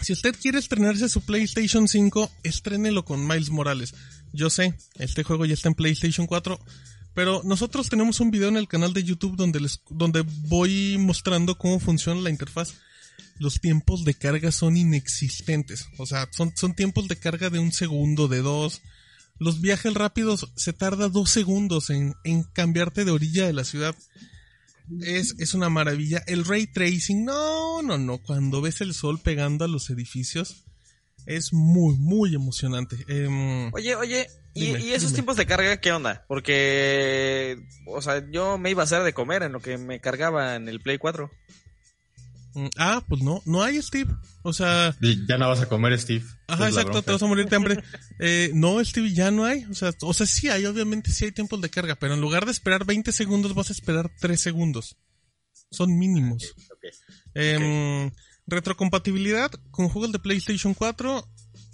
si 0.00 0.14
usted 0.14 0.34
quiere 0.40 0.58
estrenarse 0.58 1.08
su 1.08 1.20
PlayStation 1.20 1.86
5, 1.86 2.30
estrénelo 2.44 3.04
con 3.04 3.26
Miles 3.26 3.50
Morales. 3.50 3.94
Yo 4.32 4.48
sé, 4.48 4.74
este 4.94 5.22
juego 5.22 5.44
ya 5.44 5.54
está 5.54 5.68
en 5.68 5.74
PlayStation 5.74 6.26
4. 6.26 6.58
Pero 7.12 7.42
nosotros 7.44 7.90
tenemos 7.90 8.20
un 8.20 8.30
video 8.30 8.48
en 8.48 8.56
el 8.56 8.68
canal 8.68 8.92
de 8.94 9.04
YouTube 9.04 9.36
donde, 9.36 9.60
les, 9.60 9.82
donde 9.90 10.22
voy 10.48 10.96
mostrando 10.98 11.58
cómo 11.58 11.78
funciona 11.78 12.20
la 12.20 12.30
interfaz 12.30 12.74
los 13.38 13.60
tiempos 13.60 14.04
de 14.04 14.14
carga 14.14 14.52
son 14.52 14.76
inexistentes. 14.76 15.86
O 15.98 16.06
sea, 16.06 16.28
son, 16.30 16.56
son 16.56 16.74
tiempos 16.74 17.08
de 17.08 17.16
carga 17.16 17.50
de 17.50 17.58
un 17.58 17.72
segundo, 17.72 18.28
de 18.28 18.42
dos. 18.42 18.82
Los 19.38 19.60
viajes 19.60 19.94
rápidos 19.94 20.52
se 20.56 20.72
tarda 20.72 21.08
dos 21.08 21.30
segundos 21.30 21.90
en, 21.90 22.14
en 22.24 22.44
cambiarte 22.44 23.04
de 23.04 23.10
orilla 23.10 23.46
de 23.46 23.52
la 23.52 23.64
ciudad. 23.64 23.94
es, 25.02 25.34
es 25.38 25.54
una 25.54 25.68
maravilla. 25.68 26.22
El 26.26 26.44
ray 26.44 26.66
tracing, 26.66 27.24
no, 27.24 27.82
no, 27.82 27.98
no. 27.98 28.18
Cuando 28.18 28.60
ves 28.60 28.80
el 28.80 28.94
sol 28.94 29.20
pegando 29.20 29.64
a 29.64 29.68
los 29.68 29.90
edificios, 29.90 30.64
es 31.26 31.52
muy, 31.52 31.96
muy 31.96 32.34
emocionante. 32.34 32.96
Em, 33.08 33.72
oye, 33.72 33.94
oye, 33.96 34.28
¿y, 34.54 34.92
esos 34.92 35.12
tiempos 35.12 35.36
de 35.36 35.46
carga 35.46 35.80
qué 35.80 35.92
onda? 35.92 36.24
Porque, 36.28 37.58
o 37.86 38.02
sea, 38.02 38.24
yo 38.30 38.58
me 38.58 38.70
iba 38.70 38.82
a 38.82 38.84
hacer 38.84 39.02
de 39.02 39.12
comer 39.12 39.42
en 39.42 39.52
lo 39.52 39.60
que 39.60 39.78
me 39.78 40.00
cargaba 40.00 40.56
en 40.56 40.68
el 40.68 40.80
Play 40.80 40.98
4. 40.98 41.30
Mm, 42.54 42.68
ah, 42.76 43.04
pues 43.08 43.22
no, 43.22 43.42
no 43.44 43.62
hay 43.62 43.80
Steve. 43.82 44.14
O 44.42 44.52
sea. 44.52 44.96
Ya 45.28 45.38
no 45.38 45.48
vas 45.48 45.60
a 45.60 45.68
comer, 45.68 45.98
Steve. 45.98 46.24
Ajá, 46.46 46.68
exacto, 46.68 47.02
te 47.02 47.12
vas 47.12 47.22
a 47.22 47.26
morir 47.26 47.48
de 47.48 47.56
hambre. 47.56 47.82
Eh, 48.20 48.50
no, 48.54 48.82
Steve, 48.84 49.12
ya 49.12 49.30
no 49.30 49.44
hay. 49.44 49.64
O 49.64 49.74
sea, 49.74 49.92
o 50.00 50.14
sea, 50.14 50.26
sí 50.26 50.48
hay, 50.48 50.66
obviamente 50.66 51.10
sí 51.10 51.24
hay 51.24 51.32
tiempos 51.32 51.60
de 51.60 51.70
carga, 51.70 51.96
pero 51.96 52.14
en 52.14 52.20
lugar 52.20 52.44
de 52.44 52.52
esperar 52.52 52.84
20 52.84 53.10
segundos, 53.12 53.54
vas 53.54 53.70
a 53.70 53.72
esperar 53.72 54.10
3 54.20 54.40
segundos. 54.40 54.96
Son 55.70 55.98
mínimos. 55.98 56.54
Em, 57.34 58.10
retrocompatibilidad 58.46 59.50
con 59.70 59.88
juegos 59.88 60.12
de 60.12 60.20
PlayStation 60.20 60.74
4. 60.74 61.28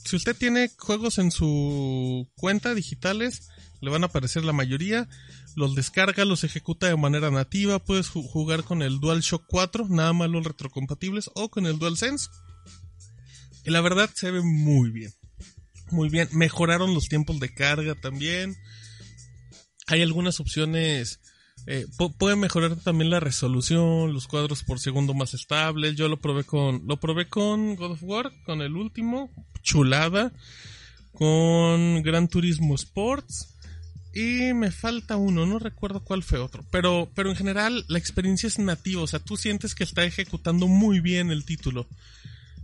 Si 0.05 0.17
usted 0.17 0.35
tiene 0.35 0.71
juegos 0.79 1.19
en 1.19 1.31
su 1.31 2.27
cuenta 2.37 2.75
digitales, 2.75 3.49
le 3.81 3.91
van 3.91 4.03
a 4.03 4.07
aparecer 4.07 4.45
la 4.45 4.53
mayoría 4.53 5.09
los 5.57 5.75
descarga, 5.75 6.25
los 6.25 6.45
ejecuta 6.45 6.87
de 6.87 6.97
manera 6.97 7.31
nativa, 7.31 7.79
puedes 7.79 8.09
jugar 8.09 8.65
con 8.65 8.83
el 8.83 9.01
DualShock 9.01 9.45
4, 9.47 9.89
nada 9.89 10.13
más 10.13 10.31
los 10.31 10.45
retrocompatibles, 10.45 11.31
o 11.35 11.49
con 11.49 11.67
el 11.67 11.79
DualSense. 11.79 12.29
Y 13.65 13.71
la 13.71 13.81
verdad 13.81 14.11
se 14.15 14.31
ve 14.31 14.43
muy 14.43 14.91
bien. 14.91 15.13
Muy 15.91 16.09
bien. 16.09 16.29
Mejoraron 16.33 16.95
los 16.95 17.09
tiempos 17.09 17.41
de 17.41 17.53
carga 17.53 17.95
también. 17.95 18.57
Hay 19.87 20.03
algunas 20.03 20.41
opciones. 20.41 21.21
Eh, 21.67 21.87
puede 22.19 22.37
mejorar 22.37 22.77
también 22.77 23.11
la 23.11 23.21
resolución, 23.21 24.15
los 24.15 24.29
cuadros 24.29 24.63
por 24.63 24.81
segundo 24.81 25.13
más 25.15 25.35
estables. 25.35 25.97
Yo 25.97 26.09
lo 26.09 26.21
probé 26.21 26.45
con. 26.45 26.87
Lo 26.87 26.99
probé 26.99 27.29
con 27.29 27.77
God 27.77 27.93
of 27.93 28.03
War, 28.03 28.33
con 28.47 28.63
el 28.63 28.77
último. 28.77 29.31
Chulada. 29.63 30.33
Con 31.13 32.03
Gran 32.03 32.29
Turismo 32.29 32.77
Sports. 32.77 33.50
Y 34.13 34.53
me 34.55 34.73
falta 34.73 35.17
uno, 35.17 35.47
no 35.47 35.59
recuerdo 35.59 36.01
cuál 36.01 36.23
fue 36.23 36.39
otro. 36.39 36.65
Pero, 36.71 37.11
pero 37.15 37.31
en 37.31 37.37
general 37.37 37.85
la 37.89 37.99
experiencia 37.99 38.49
es 38.49 38.59
nativa, 38.59 39.03
o 39.03 39.07
sea, 39.07 39.21
tú 39.21 39.37
sientes 39.37 39.75
que 39.75 39.85
está 39.85 40.05
ejecutando 40.05 40.67
muy 40.67 41.01
bien 41.01 41.31
el 41.31 41.45
título. 41.45 41.87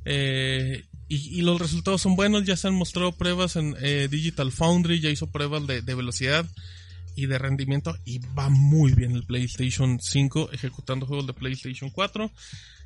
Eh, 0.04 0.84
y, 1.08 1.42
los 1.42 1.60
resultados 1.60 2.02
son 2.02 2.16
buenos, 2.16 2.44
ya 2.44 2.56
se 2.56 2.66
han 2.66 2.74
mostrado 2.74 3.12
pruebas 3.12 3.54
en 3.54 3.76
eh, 3.80 4.08
Digital 4.10 4.50
Foundry, 4.50 5.00
ya 5.00 5.08
hizo 5.08 5.28
pruebas 5.28 5.64
de, 5.66 5.80
velocidad 5.94 6.44
y 7.14 7.26
de 7.26 7.38
rendimiento 7.38 7.96
y 8.04 8.18
va 8.36 8.48
muy 8.48 8.92
bien 8.92 9.12
el 9.12 9.24
PlayStation 9.24 10.00
5 10.00 10.50
ejecutando 10.52 11.06
juegos 11.06 11.28
de 11.28 11.32
PlayStation 11.32 11.90
4. 11.90 12.30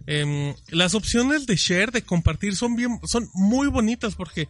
Em, 0.07 0.55
las 0.69 0.95
opciones 0.95 1.47
de 1.47 1.57
share, 1.57 1.93
de 1.93 2.03
compartir, 2.03 2.57
son 2.57 2.77
bien, 2.77 3.01
son 3.07 3.29
muy 3.33 3.69
bonitas 3.69 4.15
porque 4.15 4.49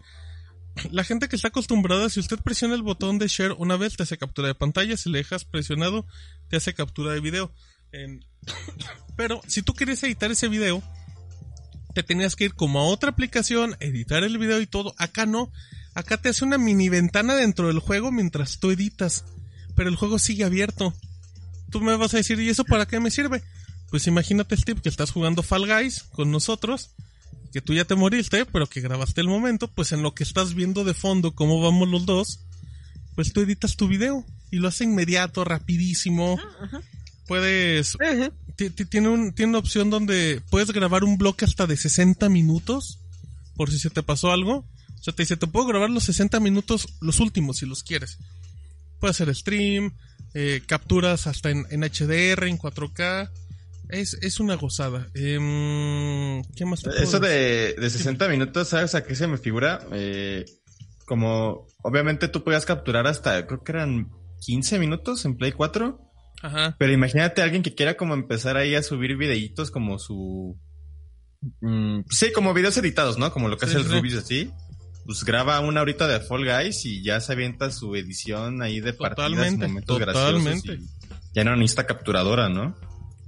la 0.90 1.04
gente 1.04 1.28
que 1.28 1.36
está 1.36 1.48
acostumbrada, 1.48 2.08
si 2.08 2.20
usted 2.20 2.38
presiona 2.38 2.74
el 2.74 2.82
botón 2.82 3.18
de 3.18 3.28
share 3.28 3.54
una 3.58 3.76
vez, 3.76 3.96
te 3.96 4.02
hace 4.04 4.18
captura 4.18 4.48
de 4.48 4.54
pantalla. 4.54 4.96
Si 4.96 5.10
le 5.10 5.18
dejas 5.18 5.44
presionado, 5.44 6.06
te 6.48 6.56
hace 6.56 6.74
captura 6.74 7.12
de 7.12 7.20
video. 7.20 7.52
Pero 9.16 9.40
si 9.46 9.62
tú 9.62 9.74
quieres 9.74 10.02
editar 10.02 10.30
ese 10.30 10.48
video, 10.48 10.82
te 11.94 12.02
tenías 12.02 12.36
que 12.36 12.44
ir 12.44 12.54
como 12.54 12.80
a 12.80 12.84
otra 12.84 13.10
aplicación, 13.10 13.76
editar 13.80 14.22
el 14.22 14.38
video 14.38 14.60
y 14.60 14.66
todo. 14.66 14.94
Acá 14.96 15.26
no. 15.26 15.52
Acá 15.94 16.16
te 16.16 16.28
hace 16.28 16.44
una 16.44 16.56
mini 16.56 16.88
ventana 16.88 17.34
dentro 17.34 17.66
del 17.66 17.80
juego 17.80 18.12
mientras 18.12 18.60
tú 18.60 18.70
editas. 18.70 19.24
Pero 19.76 19.88
el 19.88 19.96
juego 19.96 20.18
sigue 20.18 20.44
abierto. 20.44 20.94
Tú 21.70 21.80
me 21.80 21.96
vas 21.96 22.14
a 22.14 22.18
decir, 22.18 22.40
¿y 22.40 22.48
eso 22.48 22.64
para 22.64 22.86
qué 22.86 23.00
me 23.00 23.10
sirve? 23.10 23.42
Pues 23.90 24.06
imagínate, 24.06 24.56
Steve, 24.56 24.80
que 24.80 24.88
estás 24.88 25.10
jugando 25.10 25.42
Fall 25.42 25.66
Guys 25.66 26.04
con 26.04 26.30
nosotros 26.30 26.90
que 27.52 27.60
tú 27.60 27.74
ya 27.74 27.84
te 27.84 27.94
moriste, 27.94 28.46
pero 28.46 28.66
que 28.66 28.80
grabaste 28.80 29.20
el 29.20 29.28
momento, 29.28 29.68
pues 29.68 29.92
en 29.92 30.02
lo 30.02 30.14
que 30.14 30.22
estás 30.22 30.54
viendo 30.54 30.84
de 30.84 30.94
fondo 30.94 31.34
cómo 31.34 31.60
vamos 31.60 31.88
los 31.88 32.06
dos, 32.06 32.40
pues 33.14 33.32
tú 33.32 33.40
editas 33.40 33.76
tu 33.76 33.88
video 33.88 34.24
y 34.50 34.56
lo 34.56 34.68
hace 34.68 34.84
inmediato, 34.84 35.44
rapidísimo. 35.44 36.38
Puedes... 37.26 37.96
Tiene, 38.90 39.08
un, 39.08 39.32
tiene 39.32 39.50
una 39.50 39.58
opción 39.58 39.88
donde 39.88 40.42
puedes 40.50 40.70
grabar 40.70 41.02
un 41.02 41.16
bloque 41.16 41.46
hasta 41.46 41.66
de 41.66 41.78
60 41.78 42.28
minutos, 42.28 42.98
por 43.56 43.70
si 43.70 43.78
se 43.78 43.88
te 43.88 44.02
pasó 44.02 44.32
algo. 44.32 44.66
O 45.00 45.02
sea, 45.02 45.14
te 45.14 45.22
dice, 45.22 45.38
te 45.38 45.46
puedo 45.46 45.66
grabar 45.66 45.88
los 45.88 46.04
60 46.04 46.40
minutos, 46.40 46.86
los 47.00 47.20
últimos, 47.20 47.56
si 47.58 47.66
los 47.66 47.82
quieres. 47.82 48.18
Puedes 48.98 49.18
hacer 49.18 49.34
stream, 49.34 49.94
eh, 50.34 50.60
capturas 50.66 51.26
hasta 51.26 51.50
en, 51.50 51.66
en 51.70 51.80
HDR, 51.80 52.46
en 52.48 52.58
4K. 52.58 53.30
Es, 53.92 54.14
es 54.14 54.40
una 54.40 54.56
gozada. 54.56 55.08
Em, 55.14 56.42
¿Qué 56.54 56.64
más 56.64 56.82
te 56.82 56.90
Eso 57.02 57.20
de, 57.20 57.74
de 57.74 57.90
60 57.90 58.28
minutos, 58.28 58.68
¿sabes 58.68 58.94
a 58.94 59.04
qué 59.04 59.14
se 59.14 59.26
me 59.26 59.38
figura? 59.38 59.80
Eh, 59.92 60.44
como, 61.06 61.66
obviamente 61.82 62.28
tú 62.28 62.44
podías 62.44 62.64
capturar 62.66 63.06
hasta, 63.06 63.46
creo 63.46 63.62
que 63.62 63.72
eran 63.72 64.10
15 64.40 64.78
minutos 64.78 65.24
en 65.24 65.36
Play 65.36 65.52
4. 65.52 65.98
Ajá. 66.42 66.76
Pero 66.78 66.92
imagínate 66.92 67.40
a 67.40 67.44
alguien 67.44 67.62
que 67.62 67.74
quiera 67.74 67.96
como 67.96 68.14
empezar 68.14 68.56
ahí 68.56 68.74
a 68.74 68.82
subir 68.82 69.16
videitos 69.16 69.70
como 69.70 69.98
su... 69.98 70.58
Mm, 71.60 72.00
sí, 72.10 72.32
como 72.32 72.54
videos 72.54 72.76
editados, 72.76 73.18
¿no? 73.18 73.32
Como 73.32 73.48
lo 73.48 73.56
que 73.56 73.66
hace 73.66 73.76
el 73.76 73.84
Rubius 73.84 74.22
así. 74.22 74.50
Pues 75.04 75.24
graba 75.24 75.58
una 75.60 75.80
horita 75.80 76.06
de 76.06 76.20
Fall 76.20 76.44
Guys 76.44 76.84
y 76.84 77.02
ya 77.02 77.20
se 77.20 77.32
avienta 77.32 77.70
su 77.70 77.96
edición 77.96 78.62
ahí 78.62 78.80
de 78.80 78.92
partidas, 78.92 79.52
momentos 79.52 79.98
totalmente. 79.98 80.78
ya 81.34 81.44
no 81.44 81.56
necesita 81.56 81.86
capturadora, 81.86 82.48
¿no? 82.48 82.76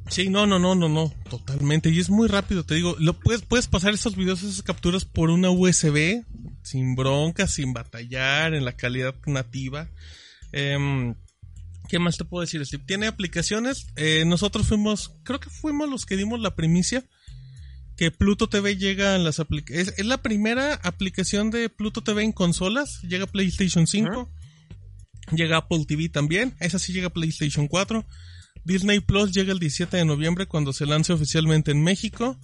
Sí, 0.09 0.29
no, 0.29 0.47
no, 0.47 0.59
no, 0.59 0.75
no, 0.75 0.89
no, 0.89 1.13
totalmente. 1.31 1.91
Y 1.91 1.99
es 1.99 2.11
muy 2.11 2.29
rápido, 2.29 2.65
te 2.65 2.75
digo. 2.75 2.97
Lo 2.99 3.19
puedes, 3.19 3.43
puedes 3.43 3.67
pasar 3.67 3.95
esos 3.95 4.17
videos, 4.17 4.43
esas 4.43 4.63
capturas 4.63 5.05
por 5.05 5.31
una 5.31 5.51
USB, 5.51 6.25
sin 6.63 6.95
bronca, 6.95 7.47
sin 7.47 7.73
batallar, 7.73 8.55
en 8.55 8.65
la 8.65 8.77
calidad 8.77 9.15
nativa. 9.27 9.89
Em, 10.53 11.15
¿Qué 11.89 11.99
más 11.99 12.17
te 12.17 12.25
puedo 12.25 12.43
decir? 12.43 12.63
Tiene 12.87 13.07
aplicaciones. 13.07 13.87
Eh, 13.97 14.25
nosotros 14.27 14.67
fuimos, 14.67 15.15
creo 15.25 15.41
que 15.41 15.51
fuimos 15.51 15.89
los 15.89 16.07
que 16.07 16.17
dimos 16.17 16.41
la 16.41 16.55
primicia 16.55 17.05
que 17.97 18.11
Pluto 18.11 18.49
TV 18.49 18.77
llega 18.77 19.17
en 19.17 19.25
las 19.25 19.41
aplicaciones. 19.41 19.95
Es, 19.97 20.07
la 20.07 20.23
primera 20.23 20.75
aplicación 20.83 21.51
de 21.51 21.69
Pluto 21.69 22.03
TV 22.03 22.23
en 22.23 22.33
consolas. 22.33 23.01
Llega 23.03 23.27
PlayStation 23.27 23.87
5. 23.87 24.31
Llega 25.33 25.59
Apple 25.59 25.85
TV 25.87 26.09
también. 26.09 26.55
Esa 26.61 26.79
sí 26.79 26.93
llega 26.93 27.11
PlayStation 27.11 27.69
4. 27.69 28.05
Disney 28.65 29.01
Plus 29.01 29.33
llega 29.33 29.53
el 29.53 29.59
17 29.59 29.97
de 29.97 30.05
noviembre 30.05 30.47
cuando 30.47 30.73
se 30.73 30.87
lance 30.87 31.13
oficialmente 31.13 31.71
en 31.71 31.83
México. 31.83 32.39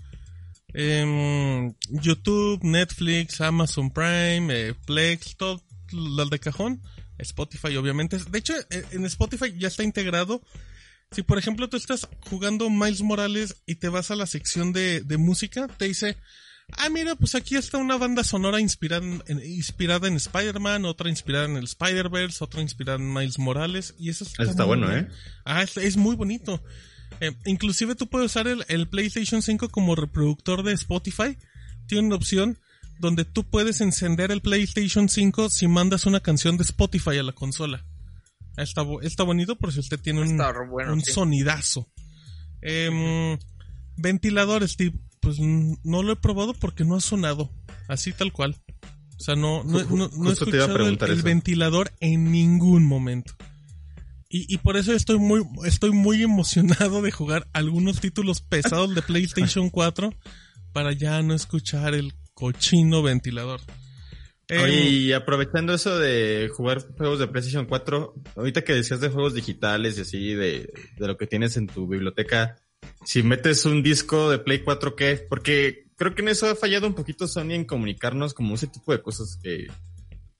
Em, 0.74 1.72
YouTube, 1.88 2.60
Netflix, 2.62 3.40
Amazon 3.40 3.90
Prime, 3.90 4.48
eh, 4.50 4.74
Plex, 4.86 5.36
todo 5.36 5.62
las 5.92 6.28
de 6.30 6.38
cajón. 6.38 6.82
Spotify, 7.18 7.76
obviamente. 7.76 8.18
De 8.30 8.38
hecho, 8.38 8.54
eh, 8.70 8.84
en 8.92 9.04
Spotify 9.06 9.52
ya 9.56 9.68
está 9.68 9.82
integrado. 9.82 10.42
Si, 11.10 11.22
por 11.22 11.38
ejemplo, 11.38 11.68
tú 11.68 11.76
estás 11.76 12.06
jugando 12.28 12.68
Miles 12.68 13.02
Morales 13.02 13.56
y 13.66 13.76
te 13.76 13.88
vas 13.88 14.10
a 14.10 14.16
la 14.16 14.26
sección 14.26 14.72
de, 14.72 15.00
de 15.00 15.16
música, 15.16 15.66
te 15.66 15.86
dice, 15.86 16.16
ah, 16.76 16.88
mira, 16.90 17.14
pues 17.14 17.34
aquí 17.34 17.56
está 17.56 17.78
una 17.78 17.96
banda 17.96 18.24
sonora 18.24 18.60
inspirada 18.60 19.04
en, 19.26 19.42
inspirada 19.44 20.08
en 20.08 20.16
Spider-Man, 20.16 20.84
otra 20.84 21.08
inspirada 21.08 21.46
en 21.46 21.56
el 21.56 21.64
Spider-Verse, 21.64 22.44
otra 22.44 22.60
inspirada 22.60 22.98
en 22.98 23.12
Miles 23.12 23.38
Morales. 23.38 23.94
Y 23.98 24.10
eso 24.10 24.24
está, 24.24 24.64
bueno, 24.64 24.94
¿eh? 24.94 25.08
Ah, 25.44 25.62
es, 25.62 25.96
muy 25.96 26.16
bonito. 26.16 26.62
Eh, 27.20 27.32
inclusive 27.46 27.94
tú 27.94 28.06
puedes 28.06 28.30
usar 28.30 28.46
el, 28.46 28.88
PlayStation 28.88 29.42
5 29.42 29.70
como 29.70 29.94
reproductor 29.94 30.62
de 30.62 30.72
Spotify. 30.72 31.36
Tiene 31.86 32.06
una 32.06 32.16
opción 32.16 32.58
donde 32.98 33.24
tú 33.24 33.44
puedes 33.44 33.80
encender 33.80 34.30
el 34.30 34.42
PlayStation 34.42 35.08
5 35.08 35.50
si 35.50 35.68
mandas 35.68 36.04
una 36.06 36.20
canción 36.20 36.56
de 36.56 36.64
Spotify 36.64 37.18
a 37.18 37.22
la 37.22 37.32
consola. 37.32 37.84
Está, 38.56 38.84
está 39.02 39.22
bonito 39.22 39.56
por 39.56 39.72
si 39.72 39.80
usted 39.80 40.00
tiene 40.00 40.20
un, 40.20 40.40
un 40.40 41.00
sonidazo. 41.02 41.88
Eh, 42.60 43.38
ventilador, 43.96 44.68
Steve 44.68 44.98
pues 45.28 45.40
no 45.40 46.02
lo 46.02 46.12
he 46.12 46.16
probado 46.16 46.54
porque 46.54 46.84
no 46.84 46.96
ha 46.96 47.00
sonado. 47.00 47.50
Así 47.86 48.12
tal 48.12 48.32
cual. 48.32 48.56
O 49.18 49.20
sea, 49.20 49.34
no, 49.34 49.62
no, 49.64 49.82
no, 49.84 50.30
he 50.30 50.32
escuchado 50.32 50.76
el, 50.86 51.22
ventilador 51.22 51.92
en 52.00 52.30
ningún 52.32 52.86
momento. 52.86 53.34
Y, 54.30 54.52
y, 54.52 54.58
por 54.58 54.76
eso 54.76 54.92
estoy 54.92 55.18
muy, 55.18 55.42
estoy 55.66 55.90
muy 55.90 56.22
emocionado 56.22 57.02
de 57.02 57.10
jugar 57.10 57.48
algunos 57.52 58.00
títulos 58.00 58.40
pesados 58.40 58.94
de 58.94 59.02
PlayStation 59.02 59.70
4 59.70 60.14
para 60.72 60.92
ya 60.92 61.20
no 61.22 61.34
escuchar 61.34 61.94
el 61.94 62.14
cochino 62.32 63.02
ventilador. 63.02 63.60
Oye, 64.50 64.82
em, 64.82 64.94
y 64.94 65.12
aprovechando 65.12 65.74
eso 65.74 65.98
de 65.98 66.50
jugar 66.54 66.86
juegos 66.96 67.18
de 67.18 67.26
PlayStation 67.26 67.66
4, 67.66 68.14
ahorita 68.36 68.62
que 68.62 68.74
decías 68.74 69.00
de 69.00 69.08
juegos 69.08 69.34
digitales 69.34 69.98
y 69.98 70.02
así, 70.02 70.34
de, 70.34 70.72
de 70.96 71.06
lo 71.06 71.16
que 71.18 71.26
tienes 71.26 71.56
en 71.56 71.66
tu 71.66 71.86
biblioteca, 71.86 72.56
si 73.04 73.22
metes 73.22 73.64
un 73.64 73.82
disco 73.82 74.30
de 74.30 74.38
Play 74.38 74.60
4, 74.60 74.96
¿qué? 74.96 75.26
Porque 75.28 75.86
creo 75.96 76.14
que 76.14 76.22
en 76.22 76.28
eso 76.28 76.48
ha 76.48 76.54
fallado 76.54 76.86
un 76.86 76.94
poquito 76.94 77.26
Sony 77.26 77.52
en 77.52 77.64
comunicarnos 77.64 78.34
como 78.34 78.54
ese 78.54 78.66
tipo 78.66 78.92
de 78.92 79.02
cosas 79.02 79.38
que 79.42 79.68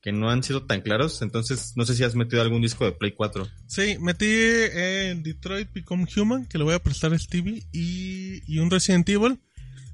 que 0.00 0.12
no 0.12 0.30
han 0.30 0.42
sido 0.42 0.64
tan 0.64 0.80
claros. 0.80 1.23
Entonces, 1.23 1.73
no 1.76 1.85
sé 1.85 1.95
si 1.95 2.04
has 2.04 2.14
metido 2.14 2.42
algún 2.42 2.62
disco 2.62 2.85
de 2.85 2.92
Play 2.92 3.12
4. 3.12 3.49
Sí, 3.66 3.97
metí 4.00 4.26
en 4.26 5.23
Detroit 5.23 5.73
Become 5.73 6.07
Human, 6.16 6.47
que 6.47 6.59
le 6.59 6.64
voy 6.64 6.75
a 6.75 6.83
prestar 6.83 7.12
a 7.12 7.18
Stevie, 7.18 7.66
y, 7.73 8.42
y 8.47 8.59
un 8.59 8.71
Resident 8.71 9.09
Evil. 9.09 9.40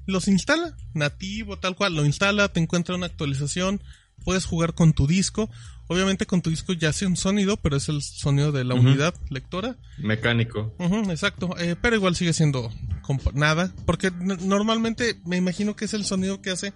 Los 0.05 0.27
instala, 0.27 0.75
nativo, 0.93 1.57
tal 1.57 1.75
cual, 1.75 1.95
lo 1.95 2.05
instala, 2.05 2.47
te 2.49 2.59
encuentra 2.59 2.95
una 2.95 3.07
actualización, 3.07 3.81
puedes 4.25 4.45
jugar 4.45 4.73
con 4.73 4.91
tu 4.91 5.07
disco. 5.07 5.49
Obviamente 5.87 6.25
con 6.25 6.41
tu 6.41 6.49
disco 6.49 6.73
ya 6.73 6.89
hace 6.89 7.05
un 7.05 7.15
sonido, 7.15 7.57
pero 7.57 7.77
es 7.77 7.87
el 7.89 8.01
sonido 8.01 8.51
de 8.51 8.65
la 8.65 8.73
unidad 8.73 9.13
lectora. 9.29 9.77
Mecánico. 9.99 10.75
exacto, 11.09 11.55
eh, 11.59 11.75
pero 11.79 11.95
igual 11.95 12.15
sigue 12.15 12.33
siendo 12.33 12.73
nada, 13.33 13.73
porque 13.85 14.11
normalmente 14.11 15.15
me 15.25 15.37
imagino 15.37 15.75
que 15.75 15.85
es 15.85 15.93
el 15.93 16.03
sonido 16.03 16.41
que 16.41 16.49
hace 16.49 16.73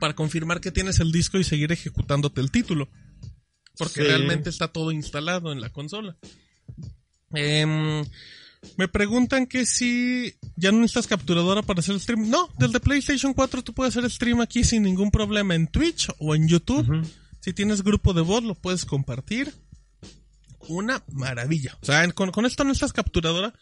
para 0.00 0.14
confirmar 0.14 0.60
que 0.60 0.72
tienes 0.72 0.98
el 0.98 1.12
disco 1.12 1.38
y 1.38 1.44
seguir 1.44 1.70
ejecutándote 1.70 2.40
el 2.40 2.50
título. 2.50 2.88
Porque 3.78 4.02
realmente 4.02 4.50
está 4.50 4.68
todo 4.68 4.90
instalado 4.90 5.52
en 5.52 5.60
la 5.60 5.70
consola. 5.70 6.16
Em, 7.32 8.04
me 8.76 8.88
preguntan 8.88 9.46
que 9.46 9.66
si 9.66 10.34
ya 10.56 10.70
no 10.72 10.80
necesitas 10.80 11.06
capturadora 11.06 11.62
para 11.62 11.80
hacer 11.80 11.94
el 11.94 12.00
stream. 12.00 12.28
No, 12.28 12.48
desde 12.58 12.80
PlayStation 12.80 13.32
4 13.32 13.62
tú 13.62 13.72
puedes 13.72 13.96
hacer 13.96 14.10
stream 14.10 14.40
aquí 14.40 14.64
sin 14.64 14.82
ningún 14.82 15.10
problema 15.10 15.54
en 15.54 15.66
Twitch 15.66 16.08
o 16.18 16.34
en 16.34 16.48
YouTube. 16.48 17.06
Si 17.40 17.52
tienes 17.52 17.82
grupo 17.82 18.12
de 18.12 18.20
voz 18.20 18.42
lo 18.42 18.54
puedes 18.54 18.84
compartir. 18.84 19.54
Una 20.68 21.02
maravilla. 21.10 21.76
O 21.80 21.86
sea, 21.86 22.06
con, 22.12 22.30
con 22.32 22.44
esto 22.44 22.64
no 22.64 22.68
necesitas 22.68 22.92
capturadora 22.92 23.54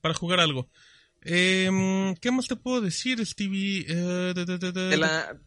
para 0.00 0.14
jugar 0.14 0.40
algo. 0.40 0.68
Eh, 1.22 2.14
¿Qué 2.20 2.30
más 2.30 2.46
te 2.46 2.56
puedo 2.56 2.80
decir, 2.80 3.24
Stevie? 3.26 3.84
Eh, 3.88 4.34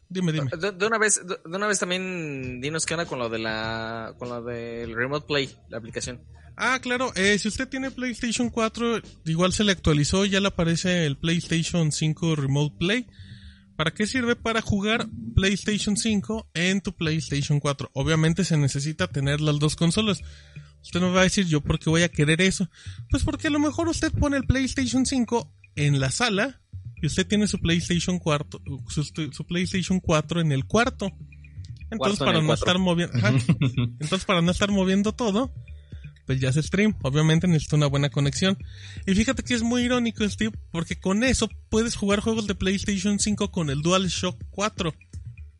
dime, 0.09 0.31
dime. 0.31 0.51
De, 0.57 0.85
una 0.85 0.97
vez, 0.97 1.21
de, 1.25 1.37
una 1.45 1.67
vez 1.67 1.79
también 1.79 2.59
dinos 2.61 2.85
qué 2.85 2.93
onda 2.93 3.05
con 3.05 3.19
lo 3.19 3.29
de 3.29 3.39
la, 3.39 4.13
con 4.19 4.29
lo 4.29 4.41
del 4.43 4.95
Remote 4.95 5.25
Play, 5.27 5.49
la 5.69 5.77
aplicación. 5.77 6.21
Ah, 6.57 6.79
claro. 6.81 7.11
Eh, 7.15 7.39
si 7.39 7.47
usted 7.47 7.67
tiene 7.67 7.91
PlayStation 7.91 8.49
4, 8.49 9.01
igual 9.25 9.53
se 9.53 9.63
le 9.63 9.71
actualizó, 9.71 10.25
ya 10.25 10.39
le 10.39 10.47
aparece 10.47 11.05
el 11.05 11.17
PlayStation 11.17 11.91
5 11.91 12.35
Remote 12.35 12.75
Play. 12.77 13.07
¿Para 13.75 13.91
qué 13.91 14.05
sirve? 14.05 14.35
Para 14.35 14.61
jugar 14.61 15.07
PlayStation 15.33 15.97
5 15.97 16.49
en 16.53 16.81
tu 16.81 16.93
PlayStation 16.93 17.59
4. 17.59 17.89
Obviamente 17.93 18.43
se 18.43 18.57
necesita 18.57 19.07
tener 19.07 19.41
las 19.41 19.57
dos 19.57 19.75
consolas. 19.75 20.19
Usted 20.83 20.99
me 20.99 21.09
va 21.09 21.21
a 21.21 21.23
decir, 21.23 21.47
¿yo 21.47 21.61
por 21.61 21.79
qué 21.79 21.89
voy 21.89 22.03
a 22.03 22.09
querer 22.09 22.41
eso? 22.41 22.69
Pues 23.09 23.23
porque 23.23 23.47
a 23.47 23.51
lo 23.51 23.59
mejor 23.59 23.87
usted 23.87 24.11
pone 24.11 24.37
el 24.37 24.45
PlayStation 24.45 25.05
5 25.05 25.51
en 25.75 25.99
la 25.99 26.11
sala 26.11 26.61
y 27.01 27.07
usted 27.07 27.27
tiene 27.27 27.47
su 27.47 27.59
PlayStation 27.59 28.19
4, 28.19 28.61
su, 28.87 29.45
PlayStation 29.45 29.99
4 29.99 30.41
en 30.41 30.51
el 30.51 30.65
cuarto. 30.65 31.11
Entonces 31.89 32.19
para 32.19 32.41
no 32.41 32.53
estar 32.53 32.77
moviendo, 32.79 33.13
entonces 33.99 34.25
para 34.25 34.41
no 34.41 34.51
estar 34.51 34.71
moviendo 34.71 35.13
todo, 35.13 35.53
pues 36.25 36.39
ya 36.39 36.53
se 36.53 36.61
stream. 36.61 36.95
Obviamente 37.01 37.47
necesita 37.47 37.75
una 37.75 37.87
buena 37.87 38.09
conexión. 38.09 38.57
Y 39.05 39.15
fíjate 39.15 39.43
que 39.43 39.55
es 39.55 39.63
muy 39.63 39.83
irónico, 39.83 40.27
Steve, 40.29 40.53
porque 40.71 40.99
con 40.99 41.23
eso 41.23 41.49
puedes 41.69 41.95
jugar 41.95 42.19
juegos 42.19 42.47
de 42.47 42.55
PlayStation 42.55 43.19
5 43.19 43.51
con 43.51 43.69
el 43.69 43.81
DualShock 43.81 44.41
4. 44.51 44.93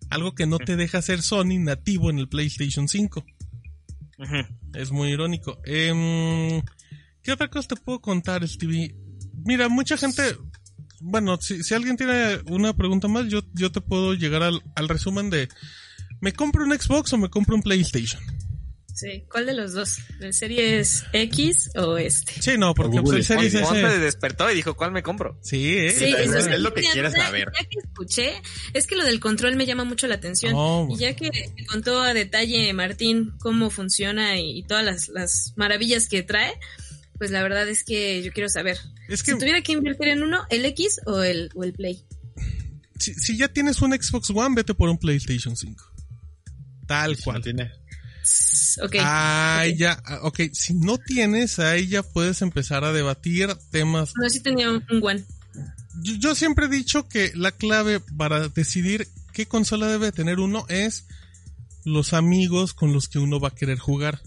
Algo 0.09 0.35
que 0.35 0.45
no 0.45 0.59
te 0.59 0.75
deja 0.75 0.99
hacer 0.99 1.21
Sony 1.21 1.57
nativo 1.59 2.09
en 2.09 2.19
el 2.19 2.29
PlayStation 2.29 2.87
5. 2.87 3.25
Es 4.75 4.91
muy 4.91 5.09
irónico. 5.09 5.59
Em, 5.65 6.61
¿Qué 7.23 7.31
otra 7.31 7.49
cosa 7.49 7.69
te 7.69 7.75
puedo 7.75 7.99
contar, 7.99 8.47
Stevie? 8.47 8.95
Mira, 9.45 9.69
mucha 9.69 9.97
gente. 9.97 10.35
Bueno, 10.99 11.37
si, 11.41 11.63
si 11.63 11.73
alguien 11.73 11.97
tiene 11.97 12.39
una 12.47 12.75
pregunta 12.75 13.07
más, 13.07 13.27
yo, 13.27 13.41
yo 13.53 13.71
te 13.71 13.81
puedo 13.81 14.13
llegar 14.13 14.43
al, 14.43 14.61
al 14.75 14.89
resumen 14.89 15.29
de. 15.29 15.49
¿Me 16.19 16.33
compro 16.33 16.63
un 16.63 16.79
Xbox 16.79 17.13
o 17.13 17.17
me 17.17 17.29
compro 17.29 17.55
un 17.55 17.63
PlayStation? 17.63 18.21
Sí, 19.01 19.23
¿cuál 19.31 19.47
de 19.47 19.53
los 19.53 19.73
dos? 19.73 19.97
¿El 20.19 20.31
Series 20.31 21.05
X 21.11 21.71
o 21.75 21.97
este? 21.97 22.39
Sí, 22.39 22.51
no, 22.57 22.75
porque 22.75 23.01
pues, 23.01 23.17
el 23.17 23.25
Series 23.25 23.53
S... 23.55 23.99
despertó 23.99 24.51
y 24.51 24.53
dijo, 24.53 24.75
¿cuál 24.75 24.91
me 24.91 25.01
compro? 25.01 25.39
Sí, 25.41 25.75
¿eh? 25.75 25.89
sí 25.89 26.13
es, 26.15 26.59
lo 26.59 26.71
que 26.71 26.81
quieres 26.81 27.13
saber. 27.13 27.51
Ya 27.59 27.67
que 27.67 27.79
escuché, 27.79 28.41
es 28.73 28.85
que 28.85 28.95
lo 28.95 29.03
del 29.03 29.19
control 29.19 29.55
me 29.55 29.65
llama 29.65 29.85
mucho 29.85 30.05
la 30.05 30.15
atención. 30.15 30.53
Oh, 30.55 30.87
y 30.87 30.97
ya 30.97 31.15
que 31.15 31.31
contó 31.67 31.99
a 32.01 32.13
detalle 32.13 32.71
Martín 32.73 33.33
cómo 33.39 33.71
funciona 33.71 34.39
y, 34.39 34.61
todas 34.63 34.85
las, 34.85 35.09
las 35.09 35.53
maravillas 35.55 36.07
que 36.07 36.21
trae, 36.21 36.53
pues 37.21 37.29
la 37.29 37.43
verdad 37.43 37.69
es 37.69 37.83
que 37.83 38.23
yo 38.23 38.31
quiero 38.31 38.49
saber. 38.49 38.79
Si 39.07 39.37
tuviera 39.37 39.61
que 39.61 39.73
invertir 39.73 40.07
en 40.07 40.23
uno, 40.23 40.39
¿el 40.49 40.65
X 40.65 41.01
o 41.05 41.21
el, 41.21 41.51
o 41.53 41.63
el 41.63 41.71
Play? 41.71 42.03
Si, 42.97 43.37
ya 43.37 43.47
tienes 43.47 43.79
un 43.83 43.91
Xbox 43.91 44.31
One, 44.31 44.55
vete 44.55 44.73
por 44.73 44.89
un 44.89 44.97
PlayStation 44.97 45.55
5. 45.55 45.85
Tal 46.87 47.15
cual. 47.19 47.43
tiene. 47.43 47.71
Ok. 48.81 48.95
Ah, 49.01 49.67
ya, 49.77 50.01
ah, 50.03 50.21
ok. 50.23 50.39
Si 50.51 50.73
no 50.73 50.97
tienes, 50.97 51.59
ahí 51.59 51.89
ya 51.89 52.01
puedes 52.01 52.41
empezar 52.41 52.85
a 52.85 52.91
debatir 52.91 53.55
temas. 53.69 54.13
No, 54.19 54.27
sí 54.27 54.39
tenía 54.39 54.71
un, 54.71 54.83
One. 54.89 55.23
Yo, 56.01 56.33
siempre 56.33 56.65
he 56.65 56.69
dicho 56.69 57.07
que 57.07 57.33
la 57.35 57.51
clave 57.51 57.99
para 57.99 58.47
decidir 58.47 59.07
qué 59.31 59.45
consola 59.45 59.85
debe 59.85 60.11
tener 60.11 60.39
uno 60.39 60.65
es 60.69 61.05
los 61.85 62.13
amigos 62.13 62.73
con 62.73 62.93
los 62.93 63.07
que 63.07 63.19
uno 63.19 63.39
va 63.39 63.49
a 63.49 63.55
querer 63.55 63.77
jugar. 63.77 64.23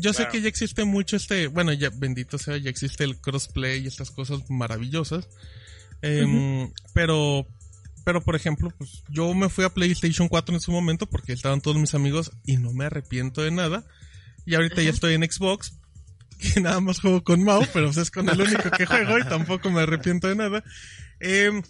Yo 0.00 0.12
sé 0.12 0.28
que 0.28 0.40
ya 0.40 0.48
existe 0.48 0.84
mucho 0.84 1.16
este, 1.16 1.46
bueno, 1.46 1.72
ya 1.72 1.90
bendito 1.90 2.38
sea, 2.38 2.56
ya 2.56 2.70
existe 2.70 3.04
el 3.04 3.20
crossplay 3.20 3.82
y 3.82 3.86
estas 3.86 4.10
cosas 4.10 4.40
maravillosas. 4.48 5.28
Em, 6.02 6.70
pero, 6.94 7.46
pero 8.04 8.20
por 8.22 8.36
ejemplo, 8.36 8.72
pues 8.76 9.02
yo 9.08 9.32
me 9.34 9.48
fui 9.48 9.64
a 9.64 9.74
PlayStation 9.74 10.28
4 10.28 10.54
en 10.54 10.60
su 10.60 10.72
momento 10.72 11.06
porque 11.06 11.32
estaban 11.32 11.60
todos 11.60 11.76
mis 11.76 11.94
amigos 11.94 12.32
y 12.44 12.56
no 12.56 12.72
me 12.72 12.86
arrepiento 12.86 13.42
de 13.42 13.50
nada. 13.50 13.84
Y 14.46 14.54
ahorita 14.54 14.82
ya 14.82 14.90
estoy 14.90 15.14
en 15.14 15.30
Xbox, 15.30 15.74
que 16.38 16.60
nada 16.60 16.80
más 16.80 17.00
juego 17.00 17.22
con 17.22 17.42
Mau, 17.44 17.62
pero 17.72 17.86
pues, 17.86 17.98
es 17.98 18.10
con 18.10 18.28
el 18.28 18.40
único 18.40 18.70
que 18.70 18.86
juego 18.86 19.18
y 19.18 19.24
tampoco 19.24 19.70
me 19.70 19.82
arrepiento 19.82 20.28
de 20.28 20.36
nada. 20.36 20.64
Em, 21.20 21.62